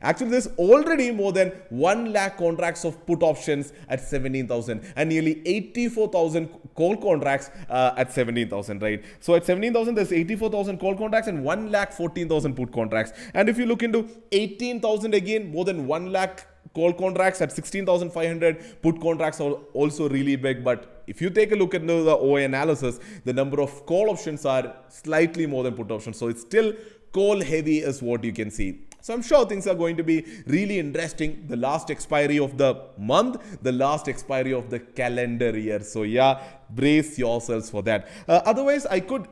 Actually, 0.03 0.31
there's 0.31 0.48
already 0.57 1.12
more 1.12 1.31
than 1.31 1.50
1 1.69 2.12
lakh 2.12 2.38
contracts 2.38 2.83
of 2.83 3.05
put 3.05 3.24
options 3.24 3.74
at 3.88 4.01
17,000 4.01 4.93
and 4.95 5.10
nearly 5.10 5.41
84,000 5.48 6.50
call 6.75 6.98
contracts 6.98 7.50
uh, 7.69 7.93
at 7.98 8.12
17,000, 8.12 8.81
right? 8.81 9.03
So 9.22 9.36
at 9.36 9.45
17,000, 9.45 9.95
there's 9.95 10.12
84,000 10.12 10.77
call 10.77 10.95
contracts 10.95 11.29
and 11.29 11.43
1 11.43 11.72
lakh 11.72 11.93
14,000 11.93 12.53
put 12.53 12.74
contracts. 12.74 13.13
And 13.33 13.48
if 13.48 13.57
you 13.57 13.65
look 13.65 13.81
into 13.81 14.10
18,000 14.31 15.13
again, 15.13 15.51
more 15.51 15.65
than 15.65 15.88
1 15.88 16.12
lakh 16.12 16.48
call 16.74 16.91
contracts 16.93 17.39
at 17.41 17.51
16,500 17.51 18.81
put 18.81 19.00
contracts 19.00 19.39
are 19.39 19.51
also 19.74 20.10
really 20.10 20.36
big 20.36 20.63
but 20.63 21.03
if 21.05 21.22
you 21.22 21.29
take 21.29 21.51
a 21.51 21.55
look 21.55 21.75
at 21.75 21.86
the 21.86 22.17
OI 22.17 22.45
analysis 22.45 23.00
the 23.25 23.33
number 23.33 23.62
of 23.62 23.86
call 23.86 24.10
options 24.10 24.43
are 24.45 24.75
slightly 24.88 25.45
more 25.45 25.63
than 25.63 25.75
put 25.75 25.91
options 25.91 26.17
so 26.17 26.29
it's 26.29 26.41
still 26.41 26.74
call 27.12 27.41
heavy 27.41 27.77
is 27.79 28.01
what 28.01 28.24
you 28.24 28.33
can 28.33 28.50
see 28.50 28.79
so 29.03 29.13
I'm 29.13 29.22
sure 29.22 29.45
things 29.45 29.67
are 29.67 29.75
going 29.75 29.98
to 29.98 30.03
be 30.03 30.25
really 30.48 30.79
interesting. 30.79 31.43
The 31.50 31.57
last 31.57 31.91
expiry 31.91 32.39
of 32.39 32.57
the 32.57 32.86
month, 32.98 33.62
the 33.62 33.74
last 33.74 34.07
expiry 34.07 34.53
of 34.53 34.69
the 34.69 34.79
calendar 34.79 35.57
year. 35.60 35.81
So 35.81 36.03
yeah, 36.03 36.41
brace 36.69 37.19
yourselves 37.19 37.69
for 37.69 37.81
that. 37.83 38.07
Uh, 38.29 38.39
otherwise, 38.45 38.86
I 38.86 39.01
could 39.01 39.27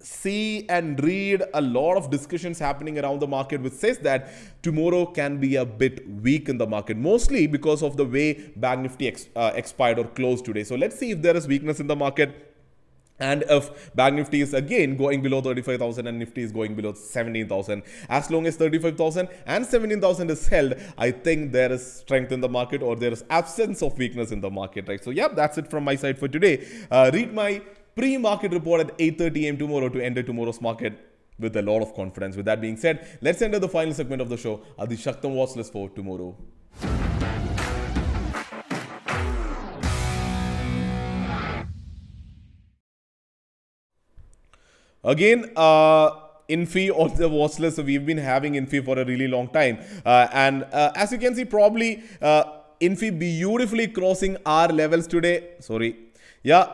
see 0.00 0.66
and 0.68 1.02
read 1.04 1.44
a 1.54 1.60
lot 1.60 1.96
of 1.96 2.10
discussions 2.10 2.58
happening 2.58 2.98
around 2.98 3.20
the 3.20 3.28
market 3.28 3.60
which 3.60 3.74
says 3.74 3.98
that 3.98 4.28
tomorrow 4.60 5.06
can 5.06 5.38
be 5.38 5.54
a 5.54 5.64
bit 5.64 6.06
weak 6.20 6.48
in 6.48 6.58
the 6.58 6.66
market 6.66 6.96
mostly 6.96 7.46
because 7.46 7.82
of 7.82 7.96
the 7.96 8.04
way 8.04 8.34
bank 8.56 8.82
nifty 8.82 9.08
ex, 9.08 9.28
uh, 9.34 9.52
expired 9.54 9.98
or 9.98 10.04
closed 10.04 10.44
today 10.44 10.62
so 10.62 10.76
let's 10.76 10.96
see 10.96 11.12
if 11.12 11.22
there 11.22 11.34
is 11.34 11.48
weakness 11.48 11.80
in 11.80 11.86
the 11.86 11.96
market 11.96 12.45
and 13.18 13.44
if 13.48 13.94
Bank 13.94 14.16
Nifty 14.16 14.42
is 14.42 14.52
again 14.52 14.96
going 14.96 15.22
below 15.22 15.40
35,000 15.40 16.06
and 16.06 16.18
Nifty 16.18 16.42
is 16.42 16.52
going 16.52 16.74
below 16.74 16.92
17,000, 16.92 17.82
as 18.08 18.30
long 18.30 18.46
as 18.46 18.56
35,000 18.56 19.28
and 19.46 19.64
17,000 19.64 20.30
is 20.30 20.46
held, 20.48 20.74
I 20.98 21.10
think 21.10 21.52
there 21.52 21.72
is 21.72 22.00
strength 22.00 22.32
in 22.32 22.40
the 22.40 22.48
market 22.48 22.82
or 22.82 22.94
there 22.94 23.12
is 23.12 23.24
absence 23.30 23.82
of 23.82 23.96
weakness 23.96 24.32
in 24.32 24.40
the 24.40 24.50
market, 24.50 24.88
right? 24.88 25.02
So, 25.02 25.10
yeah, 25.10 25.28
that's 25.28 25.56
it 25.56 25.70
from 25.70 25.84
my 25.84 25.96
side 25.96 26.18
for 26.18 26.28
today. 26.28 26.66
Uh, 26.90 27.10
read 27.12 27.32
my 27.32 27.62
pre-market 27.94 28.52
report 28.52 28.82
at 28.82 28.98
8.30 28.98 29.44
a.m. 29.44 29.58
tomorrow 29.58 29.88
to 29.88 30.04
enter 30.04 30.22
tomorrow's 30.22 30.60
market 30.60 30.92
with 31.38 31.56
a 31.56 31.62
lot 31.62 31.80
of 31.80 31.94
confidence. 31.94 32.36
With 32.36 32.46
that 32.46 32.60
being 32.60 32.76
said, 32.76 33.18
let's 33.22 33.40
enter 33.40 33.58
the 33.58 33.68
final 33.68 33.94
segment 33.94 34.20
of 34.20 34.28
the 34.28 34.36
show, 34.36 34.62
the 34.78 34.94
Shaktam 34.94 35.30
watch 35.34 35.56
list 35.56 35.72
for 35.72 35.88
tomorrow. 35.88 36.36
Again, 45.06 45.52
uh, 45.56 46.10
Infy 46.48 46.90
on 46.90 47.16
the 47.16 47.28
watch 47.28 47.58
list. 47.58 47.76
So 47.76 47.82
we've 47.82 48.04
been 48.04 48.18
having 48.18 48.56
Infy 48.56 48.80
for 48.80 48.98
a 48.98 49.04
really 49.04 49.28
long 49.28 49.48
time. 49.48 49.78
Uh, 50.04 50.28
and 50.32 50.64
uh, 50.72 50.92
as 50.94 51.12
you 51.12 51.18
can 51.18 51.34
see, 51.34 51.44
probably 51.44 52.02
uh, 52.20 52.44
Infy 52.80 53.10
beautifully 53.10 53.86
crossing 53.86 54.36
our 54.44 54.68
levels 54.68 55.06
today. 55.06 55.54
Sorry. 55.60 55.96
Yeah, 56.42 56.66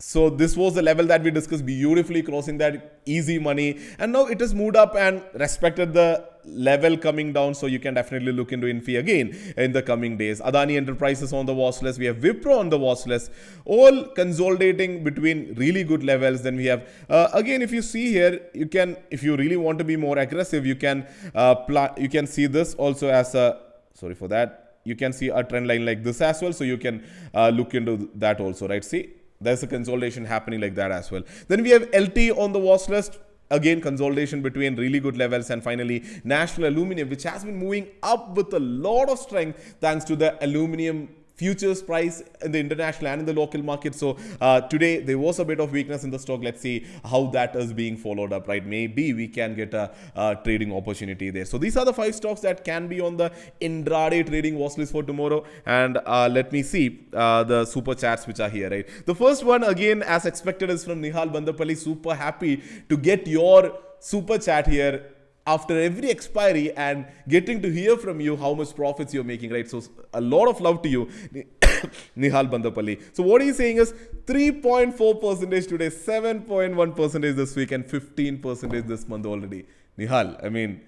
so 0.00 0.30
this 0.30 0.56
was 0.56 0.74
the 0.74 0.82
level 0.82 1.06
that 1.06 1.22
we 1.22 1.30
discussed 1.30 1.64
beautifully 1.66 2.22
crossing 2.22 2.56
that 2.56 3.00
easy 3.04 3.38
money 3.38 3.78
and 3.98 4.10
now 4.12 4.24
it 4.24 4.40
has 4.40 4.54
moved 4.54 4.74
up 4.74 4.96
and 4.96 5.22
respected 5.34 5.92
the 5.92 6.24
level 6.44 6.96
coming 6.96 7.34
down 7.34 7.54
so 7.54 7.66
you 7.66 7.78
can 7.78 7.92
definitely 7.92 8.32
look 8.32 8.50
into 8.50 8.66
Infy 8.66 8.96
again 8.96 9.36
in 9.58 9.72
the 9.72 9.82
coming 9.82 10.16
days. 10.16 10.40
Adani 10.40 10.76
Enterprises 10.76 11.34
on 11.34 11.44
the 11.44 11.54
watch 11.54 11.82
list. 11.82 11.98
We 11.98 12.06
have 12.06 12.16
Wipro 12.16 12.58
on 12.58 12.70
the 12.70 12.78
watch 12.78 13.06
list. 13.06 13.30
All 13.66 14.04
consolidating 14.04 15.04
between 15.04 15.54
really 15.54 15.84
good 15.84 16.02
levels. 16.02 16.42
Then 16.42 16.56
we 16.56 16.64
have, 16.66 16.88
uh, 17.10 17.28
again, 17.34 17.60
if 17.60 17.72
you 17.72 17.82
see 17.82 18.10
here, 18.10 18.40
you 18.54 18.66
can, 18.66 18.96
if 19.10 19.22
you 19.22 19.36
really 19.36 19.56
want 19.56 19.78
to 19.78 19.84
be 19.84 19.96
more 19.96 20.18
aggressive, 20.18 20.64
you 20.64 20.76
can, 20.76 21.06
uh, 21.34 21.88
you 21.98 22.08
can 22.08 22.26
see 22.26 22.46
this 22.46 22.74
also 22.74 23.08
as 23.08 23.34
a, 23.34 23.60
sorry 23.94 24.14
for 24.14 24.28
that, 24.28 24.78
you 24.84 24.96
can 24.96 25.12
see 25.12 25.28
a 25.28 25.44
trend 25.44 25.68
line 25.68 25.84
like 25.84 26.02
this 26.02 26.20
as 26.20 26.40
well. 26.40 26.52
So 26.52 26.64
you 26.64 26.78
can 26.78 27.04
uh, 27.34 27.50
look 27.50 27.74
into 27.74 28.08
that 28.14 28.40
also, 28.40 28.66
right? 28.66 28.84
See, 28.84 29.10
there's 29.40 29.62
a 29.62 29.66
consolidation 29.66 30.24
happening 30.24 30.60
like 30.60 30.74
that 30.74 30.90
as 30.90 31.10
well. 31.10 31.22
Then 31.48 31.62
we 31.62 31.70
have 31.70 31.82
LT 31.94 32.30
on 32.36 32.52
the 32.52 32.58
watch 32.58 32.88
list. 32.88 33.18
Again, 33.50 33.80
consolidation 33.80 34.42
between 34.42 34.76
really 34.76 35.00
good 35.00 35.16
levels. 35.16 35.50
And 35.50 35.62
finally, 35.62 36.04
National 36.22 36.68
Aluminium, 36.68 37.08
which 37.08 37.24
has 37.24 37.44
been 37.44 37.56
moving 37.56 37.88
up 38.02 38.36
with 38.36 38.52
a 38.52 38.60
lot 38.60 39.08
of 39.08 39.18
strength 39.18 39.76
thanks 39.80 40.04
to 40.04 40.14
the 40.14 40.42
aluminium 40.44 41.08
futures 41.40 41.80
price 41.90 42.22
in 42.44 42.52
the 42.52 42.60
international 42.66 43.08
and 43.12 43.20
in 43.22 43.26
the 43.30 43.36
local 43.42 43.62
market. 43.70 43.94
So 43.94 44.08
uh, 44.40 44.60
today 44.72 44.94
there 45.08 45.18
was 45.26 45.38
a 45.44 45.46
bit 45.50 45.60
of 45.64 45.72
weakness 45.78 46.04
in 46.04 46.10
the 46.16 46.18
stock. 46.18 46.40
Let's 46.48 46.60
see 46.60 46.86
how 47.12 47.20
that 47.36 47.56
is 47.56 47.72
being 47.82 47.96
followed 47.96 48.32
up, 48.38 48.48
right? 48.52 48.64
Maybe 48.76 49.04
we 49.20 49.26
can 49.38 49.54
get 49.60 49.72
a, 49.82 49.90
a 50.14 50.36
trading 50.44 50.72
opportunity 50.80 51.30
there. 51.30 51.46
So 51.52 51.58
these 51.58 51.76
are 51.76 51.86
the 51.90 51.94
five 52.00 52.14
stocks 52.14 52.42
that 52.48 52.64
can 52.64 52.88
be 52.88 53.00
on 53.00 53.16
the 53.16 53.30
intraday 53.60 54.26
trading 54.26 54.58
watch 54.62 54.76
list 54.76 54.92
for 54.92 55.02
tomorrow. 55.02 55.44
And 55.64 55.98
uh, 56.04 56.28
let 56.30 56.52
me 56.52 56.62
see 56.62 57.06
uh, 57.12 57.44
the 57.44 57.64
super 57.64 57.94
chats 57.94 58.26
which 58.26 58.40
are 58.40 58.50
here, 58.50 58.68
right? 58.70 59.06
The 59.06 59.14
first 59.14 59.44
one 59.44 59.64
again, 59.64 60.02
as 60.02 60.26
expected, 60.26 60.68
is 60.70 60.84
from 60.84 61.02
Nihal 61.02 61.32
Bandapalli. 61.36 61.76
Super 61.76 62.14
happy 62.14 62.62
to 62.90 62.96
get 62.96 63.26
your 63.26 63.78
super 63.98 64.38
chat 64.38 64.66
here 64.66 65.06
after 65.54 65.78
every 65.88 66.10
expiry 66.10 66.66
and 66.86 67.06
getting 67.28 67.62
to 67.62 67.70
hear 67.78 67.96
from 68.04 68.20
you 68.26 68.36
how 68.36 68.52
much 68.60 68.74
profits 68.74 69.14
you're 69.14 69.30
making, 69.32 69.50
right? 69.56 69.68
So 69.68 69.82
a 70.14 70.20
lot 70.20 70.48
of 70.48 70.60
love 70.60 70.82
to 70.82 70.88
you, 70.88 71.06
Nihal 72.16 72.50
Bandapalli. 72.54 72.96
So 73.16 73.22
what 73.22 73.42
he's 73.42 73.56
saying 73.56 73.78
is 73.78 73.92
3.4 74.26 75.20
percentage 75.20 75.66
today, 75.66 75.88
7.1 75.88 76.96
percentage 76.96 77.36
this 77.36 77.56
week, 77.56 77.72
and 77.72 77.84
15 77.84 78.38
percentage 78.40 78.86
this 78.86 79.08
month 79.08 79.26
already. 79.26 79.66
Nihal, 79.98 80.44
I 80.44 80.48
mean, 80.48 80.80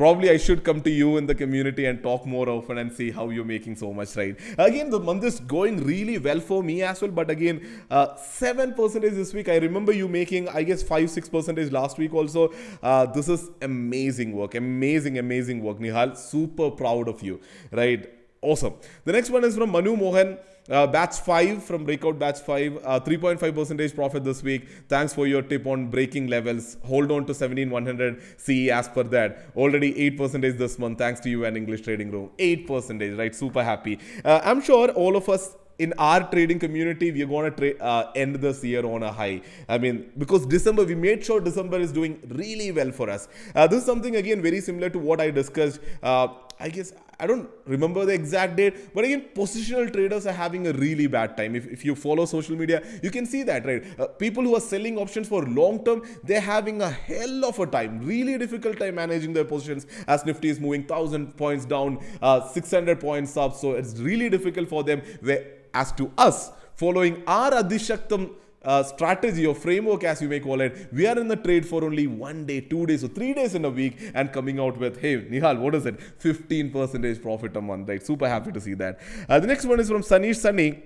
Probably 0.00 0.30
I 0.30 0.38
should 0.38 0.64
come 0.64 0.80
to 0.80 0.88
you 0.88 1.18
in 1.18 1.26
the 1.26 1.34
community 1.34 1.84
and 1.84 2.02
talk 2.02 2.24
more 2.24 2.48
often 2.48 2.78
and 2.78 2.90
see 2.90 3.10
how 3.10 3.28
you're 3.28 3.44
making 3.44 3.76
so 3.76 3.92
much 3.92 4.16
right. 4.16 4.34
Again, 4.56 4.88
the 4.88 4.98
month 4.98 5.24
is 5.24 5.40
going 5.40 5.84
really 5.84 6.16
well 6.16 6.40
for 6.40 6.62
me 6.62 6.82
as 6.82 7.02
well. 7.02 7.10
But 7.10 7.28
again, 7.28 7.84
uh, 7.90 8.16
7 8.16 8.72
percentage 8.72 9.12
this 9.12 9.34
week. 9.34 9.50
I 9.50 9.58
remember 9.58 9.92
you 9.92 10.08
making, 10.08 10.48
I 10.48 10.62
guess, 10.62 10.82
5 10.82 11.10
6 11.10 11.28
percentage 11.28 11.70
last 11.70 11.98
week 11.98 12.14
also. 12.14 12.50
Uh, 12.82 13.04
this 13.04 13.28
is 13.28 13.50
amazing 13.60 14.32
work. 14.32 14.54
Amazing, 14.54 15.18
amazing 15.18 15.62
work. 15.62 15.80
Nihal, 15.80 16.16
super 16.16 16.70
proud 16.70 17.06
of 17.06 17.22
you. 17.22 17.38
Right 17.70 18.19
Awesome. 18.42 18.74
The 19.04 19.12
next 19.12 19.30
one 19.30 19.44
is 19.44 19.56
from 19.56 19.70
Manu 19.70 19.96
Mohan. 19.96 20.38
Uh, 20.68 20.86
batch 20.86 21.16
5 21.16 21.64
from 21.64 21.84
breakout 21.84 22.16
batch 22.18 22.38
5 22.40 22.76
uh, 22.84 23.00
3.5 23.00 23.54
percentage 23.54 23.92
profit 23.92 24.22
this 24.22 24.40
week 24.40 24.68
thanks 24.88 25.12
for 25.12 25.26
your 25.26 25.42
tip 25.42 25.66
on 25.66 25.88
breaking 25.90 26.28
levels 26.28 26.76
hold 26.84 27.10
on 27.10 27.24
to 27.26 27.34
17100 27.34 28.20
ce 28.36 28.68
as 28.68 28.86
per 28.86 29.02
that 29.02 29.46
already 29.56 29.98
8 29.98 30.18
percentage 30.18 30.58
this 30.58 30.78
month 30.78 30.98
thanks 30.98 31.18
to 31.20 31.30
you 31.30 31.44
and 31.44 31.56
english 31.56 31.80
trading 31.80 32.12
room 32.12 32.30
8 32.38 32.68
percentage 32.68 33.18
right 33.18 33.34
super 33.34 33.64
happy 33.64 33.98
uh, 34.24 34.40
i'm 34.44 34.60
sure 34.60 34.90
all 34.90 35.16
of 35.16 35.28
us 35.28 35.56
in 35.80 35.94
our 35.96 36.30
trading 36.30 36.58
community, 36.58 37.10
we're 37.10 37.26
going 37.26 37.54
to 37.54 37.78
uh, 37.82 38.12
end 38.14 38.36
this 38.36 38.62
year 38.62 38.84
on 38.84 39.02
a 39.02 39.10
high. 39.10 39.40
I 39.66 39.78
mean, 39.78 40.12
because 40.18 40.44
December, 40.44 40.84
we 40.84 40.94
made 40.94 41.24
sure 41.24 41.40
December 41.40 41.80
is 41.80 41.90
doing 41.90 42.20
really 42.28 42.70
well 42.70 42.92
for 42.92 43.08
us. 43.08 43.28
Uh, 43.54 43.66
this 43.66 43.80
is 43.80 43.86
something, 43.86 44.16
again, 44.16 44.42
very 44.42 44.60
similar 44.60 44.90
to 44.90 44.98
what 44.98 45.22
I 45.22 45.30
discussed. 45.30 45.80
Uh, 46.02 46.28
I 46.60 46.68
guess 46.68 46.92
I 47.18 47.26
don't 47.26 47.48
remember 47.66 48.04
the 48.04 48.12
exact 48.12 48.56
date, 48.56 48.94
but 48.94 49.04
again, 49.04 49.26
positional 49.34 49.92
traders 49.92 50.26
are 50.26 50.32
having 50.32 50.66
a 50.66 50.72
really 50.72 51.06
bad 51.06 51.36
time. 51.36 51.54
If, 51.54 51.66
if 51.66 51.84
you 51.84 51.94
follow 51.94 52.24
social 52.26 52.56
media, 52.56 52.82
you 53.02 53.10
can 53.10 53.26
see 53.26 53.42
that, 53.44 53.66
right? 53.66 53.84
Uh, 53.98 54.06
people 54.06 54.42
who 54.42 54.54
are 54.56 54.60
selling 54.60 54.98
options 54.98 55.28
for 55.28 55.42
long 55.44 55.84
term, 55.84 56.02
they're 56.24 56.40
having 56.40 56.80
a 56.80 56.90
hell 56.90 57.44
of 57.44 57.58
a 57.58 57.66
time, 57.66 58.00
really 58.00 58.38
difficult 58.38 58.78
time 58.78 58.94
managing 58.94 59.32
their 59.32 59.44
positions 59.44 59.86
as 60.06 60.24
Nifty 60.24 60.48
is 60.48 60.60
moving 60.60 60.82
1000 60.82 61.36
points 61.36 61.64
down, 61.64 61.98
uh, 62.22 62.46
600 62.48 63.00
points 63.00 63.36
up. 63.36 63.54
So 63.54 63.72
it's 63.72 63.98
really 63.98 64.30
difficult 64.30 64.68
for 64.68 64.82
them. 64.82 65.02
Where 65.20 65.44
as 65.74 65.92
to 65.92 66.10
us, 66.18 66.50
following 66.74 67.22
our 67.26 67.50
Adhishaktam 67.50 68.30
uh, 68.64 68.82
strategy 68.82 69.46
or 69.46 69.54
framework, 69.54 70.04
as 70.04 70.20
you 70.20 70.28
may 70.28 70.40
call 70.40 70.60
it, 70.60 70.88
we 70.92 71.06
are 71.06 71.18
in 71.18 71.28
the 71.28 71.36
trade 71.36 71.66
for 71.66 71.84
only 71.84 72.06
one 72.06 72.44
day, 72.46 72.60
two 72.60 72.86
days, 72.86 73.02
or 73.02 73.08
three 73.08 73.32
days 73.32 73.54
in 73.54 73.64
a 73.64 73.70
week, 73.70 73.96
and 74.14 74.32
coming 74.32 74.60
out 74.60 74.78
with, 74.78 75.00
hey, 75.00 75.20
Nihal, 75.20 75.58
what 75.58 75.74
is 75.74 75.86
it? 75.86 76.00
15 76.00 76.70
percentage 76.70 77.22
profit 77.22 77.56
a 77.56 77.60
month, 77.60 77.88
right? 77.88 78.04
Super 78.04 78.28
happy 78.28 78.52
to 78.52 78.60
see 78.60 78.74
that. 78.74 79.00
Uh, 79.28 79.40
the 79.40 79.46
next 79.46 79.64
one 79.64 79.80
is 79.80 79.88
from 79.88 80.02
Sanish 80.02 80.36
Sunny. 80.36 80.82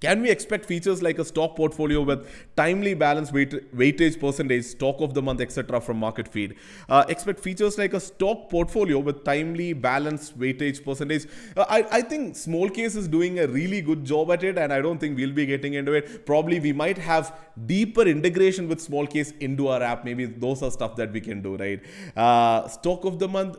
Can 0.00 0.22
we 0.22 0.30
expect 0.30 0.64
features 0.64 1.02
like 1.02 1.18
a 1.18 1.24
stock 1.24 1.56
portfolio 1.56 2.02
with 2.02 2.28
timely 2.56 2.94
balance 2.94 3.32
weight, 3.32 3.74
weightage 3.76 4.20
percentage, 4.20 4.64
stock 4.64 5.00
of 5.00 5.12
the 5.12 5.20
month, 5.20 5.40
etc. 5.40 5.80
from 5.80 6.00
marketfeed? 6.00 6.56
Uh, 6.88 7.04
expect 7.08 7.40
features 7.40 7.78
like 7.78 7.94
a 7.94 8.00
stock 8.00 8.48
portfolio 8.48 9.00
with 9.00 9.24
timely 9.24 9.72
balance 9.72 10.32
weightage 10.32 10.84
percentage. 10.84 11.26
Uh, 11.56 11.64
I, 11.68 11.84
I 11.90 12.02
think 12.02 12.34
smallcase 12.34 12.94
is 12.94 13.08
doing 13.08 13.40
a 13.40 13.48
really 13.48 13.80
good 13.80 14.04
job 14.04 14.30
at 14.30 14.44
it, 14.44 14.56
and 14.56 14.72
I 14.72 14.80
don't 14.80 14.98
think 14.98 15.16
we'll 15.16 15.32
be 15.32 15.46
getting 15.46 15.74
into 15.74 15.92
it. 15.94 16.24
Probably 16.24 16.60
we 16.60 16.72
might 16.72 16.98
have 16.98 17.36
deeper 17.66 18.02
integration 18.02 18.68
with 18.68 18.78
smallcase 18.78 19.36
into 19.40 19.66
our 19.66 19.82
app. 19.82 20.04
Maybe 20.04 20.26
those 20.26 20.62
are 20.62 20.70
stuff 20.70 20.94
that 20.96 21.12
we 21.12 21.20
can 21.20 21.42
do, 21.42 21.56
right? 21.56 21.82
Uh, 22.16 22.68
stock 22.68 23.04
of 23.04 23.18
the 23.18 23.26
month 23.26 23.56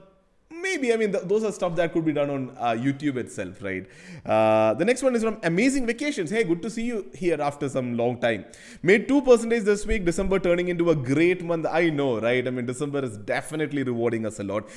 maybe 0.69 0.93
i 0.93 0.97
mean 1.01 1.11
th- 1.15 1.25
those 1.31 1.43
are 1.47 1.51
stuff 1.59 1.75
that 1.79 1.93
could 1.93 2.05
be 2.09 2.13
done 2.19 2.29
on 2.35 2.43
uh, 2.57 2.75
youtube 2.85 3.17
itself 3.23 3.61
right? 3.61 3.85
Uh, 4.25 4.73
the 4.73 4.85
next 4.89 5.01
one 5.03 5.15
is 5.15 5.23
from 5.23 5.37
amazing 5.43 5.85
vacations. 5.85 6.29
Hey 6.29 6.43
good 6.43 6.61
to 6.61 6.69
see 6.69 6.83
you 6.83 6.97
here 7.13 7.41
after 7.41 7.69
some 7.69 7.95
long 7.95 8.19
time. 8.19 8.45
Made 8.83 9.07
2 9.07 9.21
percentage 9.21 9.63
this 9.63 9.85
week 9.85 10.05
december 10.05 10.39
turning 10.39 10.67
into 10.73 10.89
a 10.91 10.95
great 10.95 11.43
month. 11.43 11.65
I 11.81 11.89
know 11.89 12.19
right? 12.19 12.45
I 12.45 12.51
mean 12.51 12.65
december 12.65 13.03
is 13.09 13.17
definitely 13.17 13.83
rewarding 13.83 14.25
us 14.25 14.39
a 14.39 14.43
lot. 14.43 14.69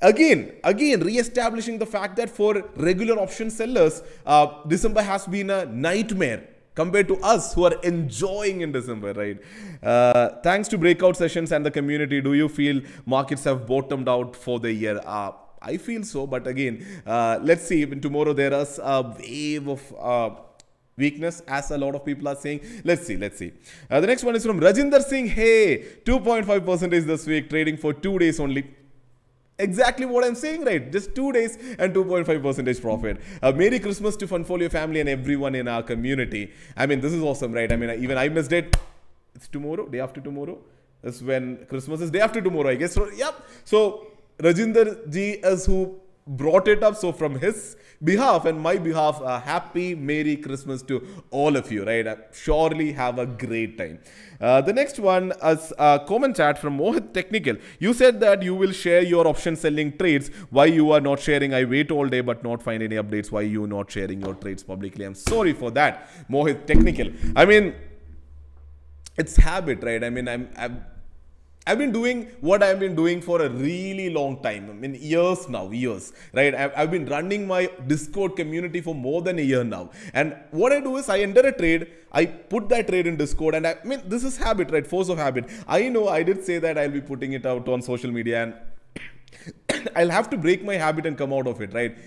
Again 0.00 0.40
again 0.64 1.00
re-establishing 1.00 1.78
the 1.78 1.86
fact 1.86 2.16
that 2.16 2.30
for 2.30 2.52
regular 2.76 3.18
option 3.26 3.50
sellers 3.50 4.02
uh, 4.26 4.46
december 4.74 5.02
has 5.02 5.26
been 5.26 5.50
a 5.50 5.64
nightmare 5.66 6.42
compared 6.76 7.08
to 7.08 7.16
us 7.34 7.54
who 7.54 7.64
are 7.64 7.74
enjoying 7.82 8.60
in 8.60 8.70
December, 8.70 9.12
right? 9.14 9.38
Uh, 9.82 10.28
thanks 10.44 10.68
to 10.68 10.78
breakout 10.78 11.16
sessions 11.16 11.50
and 11.50 11.66
the 11.66 11.70
community, 11.70 12.20
do 12.20 12.34
you 12.34 12.48
feel 12.48 12.80
markets 13.06 13.44
have 13.44 13.66
bottomed 13.66 14.08
out 14.08 14.36
for 14.36 14.60
the 14.60 14.72
year? 14.72 15.00
Uh, 15.04 15.32
I 15.60 15.78
feel 15.78 16.04
so, 16.04 16.26
but 16.26 16.46
again, 16.46 16.86
uh, 17.06 17.38
let's 17.42 17.66
see. 17.66 17.84
Tomorrow 17.86 18.34
there 18.34 18.52
is 18.52 18.78
a 18.78 19.02
wave 19.18 19.68
of 19.68 19.94
uh, 19.98 20.30
weakness 20.96 21.42
as 21.46 21.70
a 21.70 21.78
lot 21.78 21.94
of 21.94 22.04
people 22.04 22.26
are 22.26 22.36
saying 22.36 22.60
let's 22.84 23.06
see 23.06 23.16
let's 23.18 23.38
see 23.38 23.52
uh, 23.90 24.00
the 24.00 24.06
next 24.06 24.24
one 24.24 24.34
is 24.34 24.44
from 24.46 24.58
rajinder 24.58 25.02
singh 25.02 25.26
hey 25.26 25.84
2.5 26.04 26.64
percentage 26.64 27.04
this 27.04 27.26
week 27.26 27.50
trading 27.50 27.76
for 27.76 27.92
two 27.92 28.18
days 28.18 28.40
only 28.40 28.62
Exactly 29.58 30.04
what 30.04 30.22
I'm 30.22 30.34
saying, 30.34 30.64
right? 30.64 30.92
Just 30.92 31.14
two 31.14 31.32
days 31.32 31.56
and 31.78 31.94
2.5 31.94 32.42
percentage 32.42 32.80
profit. 32.80 33.18
Uh, 33.42 33.52
Merry 33.52 33.78
Christmas 33.78 34.14
to 34.16 34.26
Fundfolio 34.26 34.70
family 34.70 35.00
and 35.00 35.08
everyone 35.08 35.54
in 35.54 35.66
our 35.66 35.82
community. 35.82 36.52
I 36.76 36.84
mean, 36.86 37.00
this 37.00 37.12
is 37.14 37.22
awesome, 37.22 37.52
right? 37.52 37.70
I 37.72 37.76
mean, 37.76 37.90
even 38.02 38.18
I 38.18 38.28
missed 38.28 38.52
it. 38.52 38.76
It's 39.34 39.48
tomorrow, 39.48 39.86
day 39.88 40.00
after 40.00 40.20
tomorrow. 40.20 40.58
That's 41.02 41.22
when 41.22 41.64
Christmas 41.68 42.02
is 42.02 42.10
day 42.10 42.20
after 42.20 42.42
tomorrow, 42.42 42.68
I 42.68 42.74
guess. 42.74 42.92
So, 42.92 43.10
yep. 43.12 43.34
So, 43.64 44.08
Rajinder 44.38 45.10
ji 45.10 45.32
is 45.42 45.64
who 45.64 46.00
brought 46.26 46.68
it 46.68 46.82
up. 46.82 46.96
So, 46.96 47.12
from 47.12 47.38
his 47.38 47.76
behalf 48.02 48.44
and 48.44 48.60
my 48.60 48.76
behalf, 48.76 49.20
a 49.22 49.38
happy 49.38 49.94
Merry 49.94 50.36
Christmas 50.36 50.82
to 50.82 51.06
all 51.30 51.56
of 51.56 51.70
you, 51.70 51.84
right? 51.84 52.06
Surely 52.32 52.92
have 52.92 53.18
a 53.18 53.26
great 53.26 53.78
time. 53.78 54.00
Uh, 54.40 54.60
the 54.60 54.72
next 54.72 54.98
one 54.98 55.32
is 55.44 55.72
a 55.78 56.00
comment 56.06 56.36
chat 56.36 56.58
from 56.58 56.78
Mohit 56.78 57.12
Technical. 57.12 57.56
You 57.78 57.94
said 57.94 58.20
that 58.20 58.42
you 58.42 58.54
will 58.54 58.72
share 58.72 59.02
your 59.02 59.26
option 59.26 59.56
selling 59.56 59.96
trades. 59.96 60.30
Why 60.50 60.66
you 60.66 60.90
are 60.92 61.00
not 61.00 61.20
sharing? 61.20 61.54
I 61.54 61.64
wait 61.64 61.90
all 61.90 62.08
day 62.08 62.20
but 62.20 62.42
not 62.42 62.62
find 62.62 62.82
any 62.82 62.96
updates. 62.96 63.30
Why 63.30 63.42
you 63.42 63.66
not 63.66 63.90
sharing 63.90 64.20
your 64.20 64.34
trades 64.34 64.62
publicly? 64.62 65.04
I'm 65.04 65.14
sorry 65.14 65.52
for 65.52 65.70
that, 65.72 66.08
Mohit 66.28 66.66
Technical. 66.66 67.10
I 67.34 67.44
mean, 67.44 67.74
it's 69.16 69.36
habit, 69.36 69.82
right? 69.82 70.02
I 70.04 70.10
mean, 70.10 70.28
I'm, 70.28 70.50
I'm 70.56 70.84
I've 71.68 71.78
been 71.78 71.90
doing 71.90 72.28
what 72.40 72.62
I've 72.62 72.78
been 72.78 72.94
doing 72.94 73.20
for 73.20 73.42
a 73.42 73.48
really 73.50 74.08
long 74.08 74.40
time. 74.40 74.70
I 74.70 74.72
mean, 74.72 74.94
years 74.94 75.48
now, 75.48 75.68
years, 75.70 76.12
right? 76.32 76.54
I've, 76.54 76.92
been 76.92 77.06
running 77.06 77.44
my 77.44 77.68
Discord 77.88 78.36
community 78.36 78.80
for 78.80 78.94
more 78.94 79.20
than 79.20 79.40
a 79.40 79.42
year 79.42 79.64
now. 79.64 79.90
And 80.14 80.36
what 80.52 80.72
I 80.72 80.78
do 80.78 80.96
is 80.96 81.08
I 81.08 81.18
enter 81.18 81.40
a 81.40 81.50
trade, 81.50 81.88
I 82.12 82.26
put 82.26 82.68
that 82.68 82.86
trade 82.86 83.08
in 83.08 83.16
Discord, 83.16 83.56
and 83.56 83.66
I, 83.66 83.76
I 83.82 83.86
mean, 83.86 84.00
this 84.06 84.22
is 84.22 84.36
habit, 84.36 84.70
right? 84.70 84.86
Force 84.86 85.08
of 85.08 85.18
habit. 85.18 85.46
I 85.66 85.88
know 85.88 86.08
I 86.08 86.22
did 86.22 86.44
say 86.44 86.60
that 86.60 86.78
I'll 86.78 86.90
be 86.90 87.00
putting 87.00 87.32
it 87.32 87.44
out 87.44 87.68
on 87.68 87.82
social 87.82 88.12
media, 88.12 88.44
and 88.44 89.90
I'll 89.96 90.10
have 90.10 90.30
to 90.30 90.36
break 90.36 90.64
my 90.64 90.74
habit 90.74 91.04
and 91.04 91.18
come 91.18 91.32
out 91.32 91.48
of 91.48 91.60
it, 91.60 91.74
right? 91.74 91.98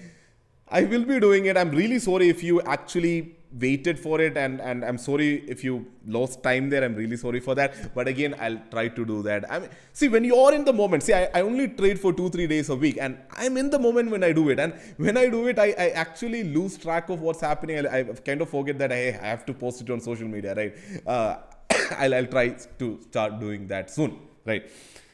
I 0.71 0.83
will 0.83 1.05
be 1.05 1.19
doing 1.19 1.45
it. 1.45 1.57
I'm 1.57 1.71
really 1.71 1.99
sorry 1.99 2.29
if 2.29 2.43
you 2.43 2.61
actually 2.61 3.35
waited 3.61 3.97
for 3.97 4.21
it 4.21 4.37
and 4.37 4.61
and 4.61 4.85
i'm 4.85 4.97
sorry 4.99 5.43
if 5.47 5.63
you 5.63 5.83
lost 6.05 6.43
time 6.43 6.69
there. 6.69 6.83
I'm 6.83 6.93
really 6.93 7.17
sorry 7.17 7.39
for 7.39 7.55
that. 7.55 7.95
But 7.95 8.07
again 8.07 8.35
i'll 8.39 8.61
try 8.69 8.89
to 8.89 9.05
do 9.05 9.23
that. 9.23 9.51
I 9.51 9.59
mean 9.59 9.69
see 9.93 10.07
when 10.07 10.23
you're 10.23 10.53
in 10.53 10.65
the 10.65 10.73
moment 10.73 11.01
see 11.01 11.15
i, 11.15 11.29
I 11.33 11.41
only 11.41 11.67
trade 11.69 11.99
for 11.99 12.13
two 12.13 12.29
three 12.29 12.45
days 12.45 12.69
a 12.69 12.75
week 12.75 12.97
and 13.01 13.17
i'm 13.31 13.57
in 13.57 13.71
the 13.71 13.79
moment 13.79 14.11
when 14.11 14.23
i 14.23 14.31
do 14.31 14.49
it. 14.49 14.59
And 14.59 14.73
when 14.97 15.17
i 15.17 15.27
do 15.27 15.47
it 15.47 15.57
i, 15.57 15.69
I 15.85 15.89
actually 15.89 16.43
lose 16.43 16.77
track 16.77 17.09
of 17.09 17.21
what's 17.21 17.41
happening. 17.41 17.87
I, 17.87 17.99
I 17.99 18.03
kind 18.03 18.41
of 18.41 18.49
forget 18.49 18.77
that 18.77 18.91
I, 18.91 19.17
have 19.29 19.45
to 19.47 19.53
post 19.53 19.81
it 19.81 19.89
on 19.89 19.99
social 19.99 20.27
media 20.27 20.53
right? 20.53 20.75
Uh, 21.07 21.37
I'll, 21.97 22.13
I'll 22.13 22.27
try 22.27 22.49
to 22.49 22.99
start 23.09 23.39
doing 23.39 23.67
that 23.67 23.89
soon 23.89 24.19
right? 24.45 24.69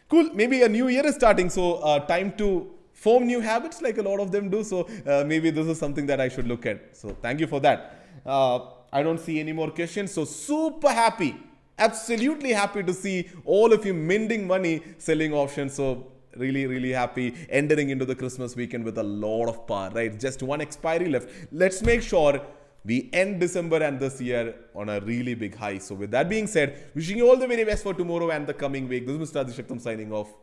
Cool. 0.08 0.30
Maybe 0.34 0.62
a 0.62 0.70
new 0.70 0.88
year 0.88 1.06
is 1.06 1.16
starting. 1.16 1.50
So 1.50 1.76
uh, 1.76 2.00
time 2.06 2.34
to 2.38 2.75
form 3.06 3.26
new 3.34 3.42
habits 3.52 3.82
like 3.88 3.98
a 4.04 4.08
lot 4.12 4.20
of 4.26 4.32
them 4.38 4.50
do 4.56 4.64
so 4.72 4.80
uh, 4.82 5.24
maybe 5.34 5.50
this 5.60 5.68
is 5.74 5.78
something 5.86 6.06
that 6.14 6.22
i 6.28 6.30
should 6.38 6.48
look 6.54 6.66
at 6.74 6.80
so 7.02 7.18
thank 7.26 7.40
you 7.46 7.50
for 7.54 7.62
that 7.68 7.80
uh, 8.26 8.60
I 8.96 9.04
don't 9.04 9.20
see 9.20 9.40
any 9.42 9.52
more 9.52 9.72
questions. 9.72 10.14
So 10.14 10.24
super 10.26 10.90
happy, 10.90 11.36
absolutely 11.78 12.54
happy 12.54 12.82
to 12.84 12.94
see 12.94 13.30
all 13.44 13.74
of 13.74 13.86
you 13.86 13.94
mending 13.94 14.48
money 14.48 14.82
selling 14.98 15.34
options. 15.34 15.74
So 15.74 16.12
really, 16.38 16.66
really 16.66 16.92
happy 16.92 17.36
entering 17.50 17.90
into 17.90 18.06
the 18.06 18.16
Christmas 18.16 18.56
weekend 18.56 18.86
with 18.86 18.98
a 18.98 19.04
lot 19.04 19.50
of 19.50 19.68
power, 19.68 19.90
right? 19.94 20.18
Just 20.18 20.42
one 20.44 20.62
expiry 20.62 21.10
left. 21.10 21.30
Let's 21.52 21.82
make 21.82 22.02
sure 22.02 22.42
we 22.86 23.10
end 23.12 23.42
December 23.42 23.84
and 23.84 24.00
this 24.00 24.22
year 24.22 24.56
on 24.74 24.88
a 24.88 25.02
really 25.02 25.34
big 25.34 25.56
high. 25.56 25.80
So 25.80 25.96
with 25.96 26.12
that 26.12 26.30
being 26.30 26.48
said, 26.48 26.92
wishing 26.96 27.18
you 27.18 27.28
all 27.30 27.36
the 27.36 27.48
very 27.48 27.66
best 27.66 27.84
for 27.84 27.94
tomorrow 27.94 28.30
and 28.30 28.48
the 28.48 28.54
coming 28.54 28.88
week. 28.88 29.08
This 29.08 29.20
is 29.20 29.32
Mr. 29.32 29.44
Adhishaktam 29.44 29.82
signing 29.82 30.14
off. 30.14 30.34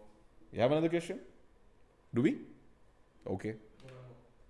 You 0.53 0.61
have 0.61 0.73
another 0.73 0.91
question? 0.91 1.21
Do 2.15 2.21
we? 2.21 2.37
Okay. 3.27 3.55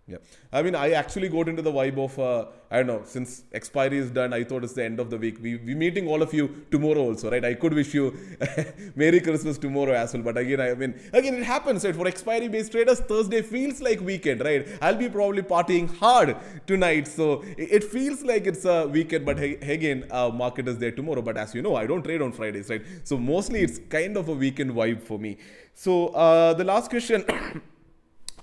Yeah, 0.05 0.17
I 0.53 0.63
mean, 0.63 0.75
I 0.75 0.91
actually 0.91 1.29
got 1.29 1.49
into 1.49 1.63
the 1.63 1.71
vibe 1.71 1.97
of 1.97 2.19
uh, 2.19 2.47
I 2.73 2.79
don't 2.79 2.89
know. 2.89 3.03
Since 3.05 3.45
expiry 3.53 3.99
is 3.99 4.11
done, 4.11 4.33
I 4.33 4.43
thought 4.43 4.65
it's 4.65 4.73
the 4.73 4.85
end 4.85 4.99
of 4.99 5.11
the 5.11 5.17
week. 5.17 5.39
We 5.41 5.57
we 5.57 5.77
meeting 5.77 6.09
all 6.09 6.23
of 6.23 6.35
you 6.35 6.65
tomorrow 6.73 7.03
also, 7.03 7.31
right? 7.31 7.45
I 7.45 7.55
could 7.55 7.73
wish 7.73 7.95
you 7.95 8.19
Merry 8.97 9.21
Christmas 9.21 9.59
tomorrow 9.59 9.93
as 9.93 10.13
well. 10.13 10.25
But 10.25 10.39
again, 10.39 10.61
I 10.61 10.75
mean, 10.75 11.01
again, 11.13 11.37
it 11.37 11.45
happens, 11.45 11.85
right? 11.85 11.95
For 11.95 12.09
expiry 12.09 12.49
based 12.49 12.73
traders, 12.73 12.99
Thursday 12.99 13.43
feels 13.43 13.81
like 13.81 14.01
weekend, 14.01 14.45
right? 14.45 14.67
I'll 14.83 14.97
be 14.97 15.09
probably 15.09 15.43
partying 15.43 15.89
hard 15.99 16.37
tonight, 16.67 17.07
so 17.07 17.45
it 17.57 17.85
feels 17.85 18.25
like 18.25 18.49
it's 18.49 18.65
a 18.65 18.89
weekend. 18.89 19.25
But 19.25 19.39
again, 19.41 20.07
uh, 20.11 20.31
market 20.31 20.67
is 20.67 20.79
there 20.79 20.91
tomorrow. 20.91 21.23
But 21.23 21.37
as 21.37 21.55
you 21.55 21.63
know, 21.63 21.77
I 21.77 21.87
don't 21.87 22.03
trade 22.03 22.23
on 22.23 22.33
Fridays, 22.33 22.71
right? 22.71 22.85
So 23.05 23.17
mostly 23.17 23.61
it's 23.61 23.79
kind 23.89 24.17
of 24.17 24.29
a 24.29 24.35
weekend 24.35 24.73
vibe 24.73 25.03
for 25.03 25.19
me. 25.19 25.39
So 25.75 26.09
uh, 26.09 26.55
the 26.55 26.65
last 26.65 26.91
question 26.91 27.25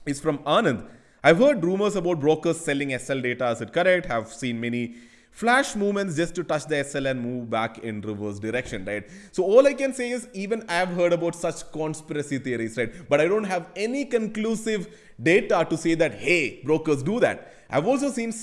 is 0.06 0.20
from 0.20 0.40
Anand. 0.40 0.86
I've 1.24 1.38
heard 1.38 1.64
rumors 1.64 1.96
about 1.96 2.20
brokers 2.20 2.60
selling 2.60 2.98
SL 2.98 3.20
data. 3.20 3.50
Is 3.52 3.62
it 3.62 3.74
correct? 3.74 4.06
Have 4.06 4.32
seen 4.32 4.60
many 4.60 4.96
flash 5.32 5.76
movements 5.76 6.16
just 6.16 6.36
to 6.36 6.44
touch 6.44 6.66
the 6.66 6.84
SL 6.84 7.08
and 7.08 7.22
move 7.22 7.50
back 7.50 7.80
in 7.80 8.02
reverse 8.02 8.40
direction, 8.40 8.86
right? 8.86 9.08
So 9.32 9.44
all 9.44 9.68
I 9.68 9.74
can 9.74 9.94
say 9.94 10.12
is 10.12 10.28
even 10.34 10.64
I 10.68 10.74
have 10.74 10.90
heard 10.90 11.14
about 11.14 11.36
such 11.36 11.72
conspiracy 11.72 12.40
theories, 12.40 12.78
right? 12.78 12.92
But 13.10 13.22
I 13.22 13.28
don't 13.28 13.44
have 13.44 13.70
any 13.76 14.06
conclusive 14.06 14.88
data 15.22 15.66
to 15.70 15.78
say 15.78 15.96
that, 15.96 16.14
hey, 16.16 16.62
brokers 16.64 17.04
do 17.04 17.20
that. 17.20 17.54
I've 17.70 17.88
also 17.88 18.10
seen 18.10 18.34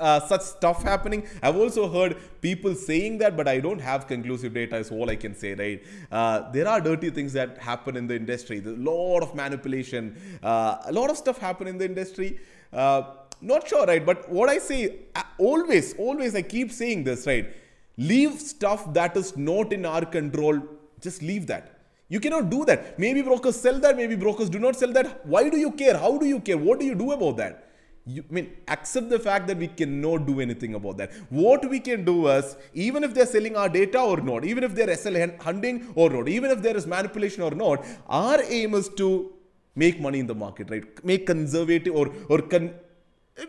uh, 0.00 0.20
such 0.20 0.42
stuff 0.42 0.82
happening. 0.82 1.26
I've 1.42 1.56
also 1.56 1.88
heard 1.88 2.16
people 2.40 2.74
saying 2.74 3.18
that, 3.18 3.36
but 3.36 3.48
I 3.48 3.60
don't 3.60 3.80
have 3.80 4.06
conclusive 4.06 4.54
data, 4.54 4.76
is 4.76 4.90
all 4.90 5.10
I 5.10 5.16
can 5.16 5.34
say, 5.34 5.54
right? 5.54 5.82
Uh, 6.10 6.50
there 6.50 6.68
are 6.68 6.80
dirty 6.80 7.10
things 7.10 7.32
that 7.34 7.58
happen 7.58 7.96
in 7.96 8.06
the 8.06 8.16
industry. 8.16 8.60
There's 8.60 8.78
a 8.78 8.80
lot 8.80 9.22
of 9.22 9.34
manipulation, 9.34 10.16
uh, 10.42 10.78
a 10.84 10.92
lot 10.92 11.10
of 11.10 11.16
stuff 11.16 11.38
happen 11.38 11.66
in 11.66 11.78
the 11.78 11.84
industry. 11.84 12.38
Uh, 12.72 13.02
not 13.40 13.66
sure, 13.66 13.86
right? 13.86 14.04
But 14.04 14.28
what 14.30 14.48
I 14.48 14.58
say, 14.58 15.00
always, 15.38 15.94
always, 15.94 16.34
I 16.34 16.42
keep 16.42 16.70
saying 16.72 17.04
this, 17.04 17.26
right? 17.26 17.54
Leave 17.96 18.40
stuff 18.40 18.92
that 18.94 19.16
is 19.16 19.36
not 19.36 19.72
in 19.72 19.84
our 19.84 20.04
control. 20.04 20.62
Just 21.00 21.22
leave 21.22 21.46
that. 21.48 21.80
You 22.08 22.20
cannot 22.20 22.50
do 22.50 22.64
that. 22.66 22.98
Maybe 22.98 23.22
brokers 23.22 23.56
sell 23.56 23.78
that, 23.80 23.96
maybe 23.96 24.16
brokers 24.16 24.48
do 24.48 24.58
not 24.58 24.76
sell 24.76 24.92
that. 24.92 25.26
Why 25.26 25.48
do 25.48 25.56
you 25.56 25.72
care? 25.72 25.96
How 25.96 26.18
do 26.18 26.26
you 26.26 26.40
care? 26.40 26.58
What 26.58 26.78
do 26.78 26.86
you 26.86 26.94
do 26.94 27.12
about 27.12 27.38
that? 27.38 27.68
You, 28.04 28.24
I 28.28 28.32
mean, 28.32 28.50
accept 28.66 29.10
the 29.10 29.18
fact 29.18 29.46
that 29.46 29.58
we 29.58 29.68
cannot 29.68 30.26
do 30.26 30.40
anything 30.40 30.74
about 30.74 30.96
that. 30.96 31.12
What 31.30 31.68
we 31.70 31.78
can 31.78 32.04
do 32.04 32.28
is, 32.28 32.56
even 32.74 33.04
if 33.04 33.14
they're 33.14 33.26
selling 33.26 33.56
our 33.56 33.68
data 33.68 34.00
or 34.00 34.20
not, 34.20 34.44
even 34.44 34.64
if 34.64 34.74
they're 34.74 34.94
SL 34.96 35.16
hunting 35.40 35.92
or 35.94 36.10
not, 36.10 36.28
even 36.28 36.50
if 36.50 36.62
there 36.62 36.76
is 36.76 36.86
manipulation 36.86 37.42
or 37.42 37.52
not, 37.52 37.84
our 38.08 38.42
aim 38.42 38.74
is 38.74 38.88
to 38.96 39.32
make 39.76 40.00
money 40.00 40.18
in 40.18 40.26
the 40.26 40.34
market, 40.34 40.68
right? 40.70 41.04
Make 41.04 41.26
conservative 41.26 41.94
or, 41.94 42.10
or 42.28 42.42
con 42.42 42.74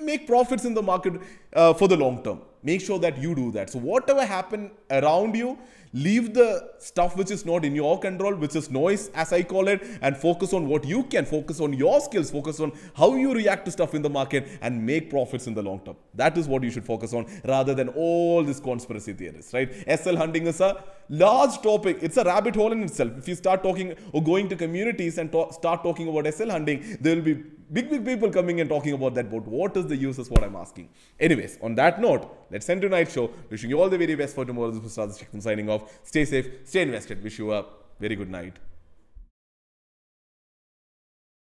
make 0.01 0.27
profits 0.27 0.65
in 0.65 0.73
the 0.73 0.81
market 0.81 1.13
uh, 1.53 1.73
for 1.73 1.87
the 1.87 1.97
long 1.97 2.23
term. 2.23 2.41
Make 2.61 2.81
sure 2.81 2.99
that 2.99 3.17
you 3.17 3.35
do 3.35 3.51
that. 3.51 3.69
So 3.69 3.79
whatever 3.79 4.25
happen 4.25 4.71
around 4.89 5.35
you, 5.35 5.57
leave 5.93 6.33
the 6.33 6.71
stuff 6.79 7.15
which 7.15 7.31
is 7.31 7.45
not 7.45 7.63
in 7.63 7.75
your 7.75 7.99
control, 7.99 8.35
which 8.35 8.55
is 8.55 8.69
noise 8.69 9.09
as 9.13 9.31
I 9.31 9.43
call 9.43 9.67
it, 9.67 9.81
and 10.01 10.17
focus 10.17 10.53
on 10.53 10.67
what 10.67 10.85
you 10.85 11.03
can, 11.03 11.25
focus 11.25 11.59
on 11.59 11.73
your 11.73 12.01
skills, 12.01 12.31
focus 12.31 12.59
on 12.59 12.71
how 12.95 13.15
you 13.15 13.33
react 13.33 13.65
to 13.65 13.71
stuff 13.71 13.93
in 13.93 14.01
the 14.01 14.09
market 14.09 14.47
and 14.61 14.85
make 14.85 15.09
profits 15.09 15.47
in 15.47 15.53
the 15.53 15.61
long 15.61 15.79
term. 15.81 15.95
That 16.15 16.37
is 16.37 16.47
what 16.47 16.63
you 16.63 16.71
should 16.71 16.85
focus 16.85 17.13
on 17.13 17.25
rather 17.45 17.73
than 17.73 17.89
all 17.89 18.43
these 18.43 18.59
conspiracy 18.59 19.13
theories, 19.13 19.51
right? 19.53 19.71
SL 19.99 20.17
hunting 20.17 20.47
is 20.47 20.59
a 20.61 20.83
large 21.09 21.61
topic. 21.61 21.99
It's 22.01 22.17
a 22.17 22.23
rabbit 22.23 22.55
hole 22.55 22.71
in 22.71 22.83
itself. 22.83 23.11
If 23.17 23.27
you 23.27 23.35
start 23.35 23.63
talking 23.63 23.95
or 24.11 24.23
going 24.23 24.49
to 24.49 24.55
communities 24.55 25.17
and 25.17 25.31
talk, 25.31 25.53
start 25.53 25.83
talking 25.83 26.07
about 26.07 26.31
SL 26.33 26.49
hunting, 26.49 26.97
there 26.99 27.15
will 27.15 27.23
be 27.23 27.43
big, 27.71 27.89
big 27.89 28.05
people 28.05 28.29
coming 28.29 28.59
and 28.61 28.69
talking 28.69 28.93
about 28.93 29.15
that. 29.15 29.29
But 29.31 29.47
what 29.47 29.75
is 29.75 29.87
the 29.87 29.95
use 29.95 30.19
is 30.19 30.29
what 30.29 30.43
I'm 30.43 30.55
asking. 30.55 30.89
Anyways, 31.19 31.57
on 31.61 31.75
that 31.75 31.99
note, 31.99 32.29
let's 32.51 32.69
end 32.69 32.81
tonight's 32.81 33.13
show. 33.13 33.31
Wishing 33.49 33.69
you 33.69 33.81
all 33.81 33.89
the 33.89 33.97
very 33.97 34.15
best 34.15 34.35
for 34.35 34.45
tomorrow. 34.45 34.71
This 34.71 34.83
was 34.83 34.97
Rajesh 34.97 35.41
signing 35.41 35.69
off. 35.69 35.82
Stay 36.03 36.25
safe, 36.25 36.47
stay 36.65 36.81
invested. 36.81 37.23
Wish 37.23 37.39
you 37.39 37.53
a 37.53 37.65
very 37.99 38.15
good 38.15 38.29
night. 38.29 38.57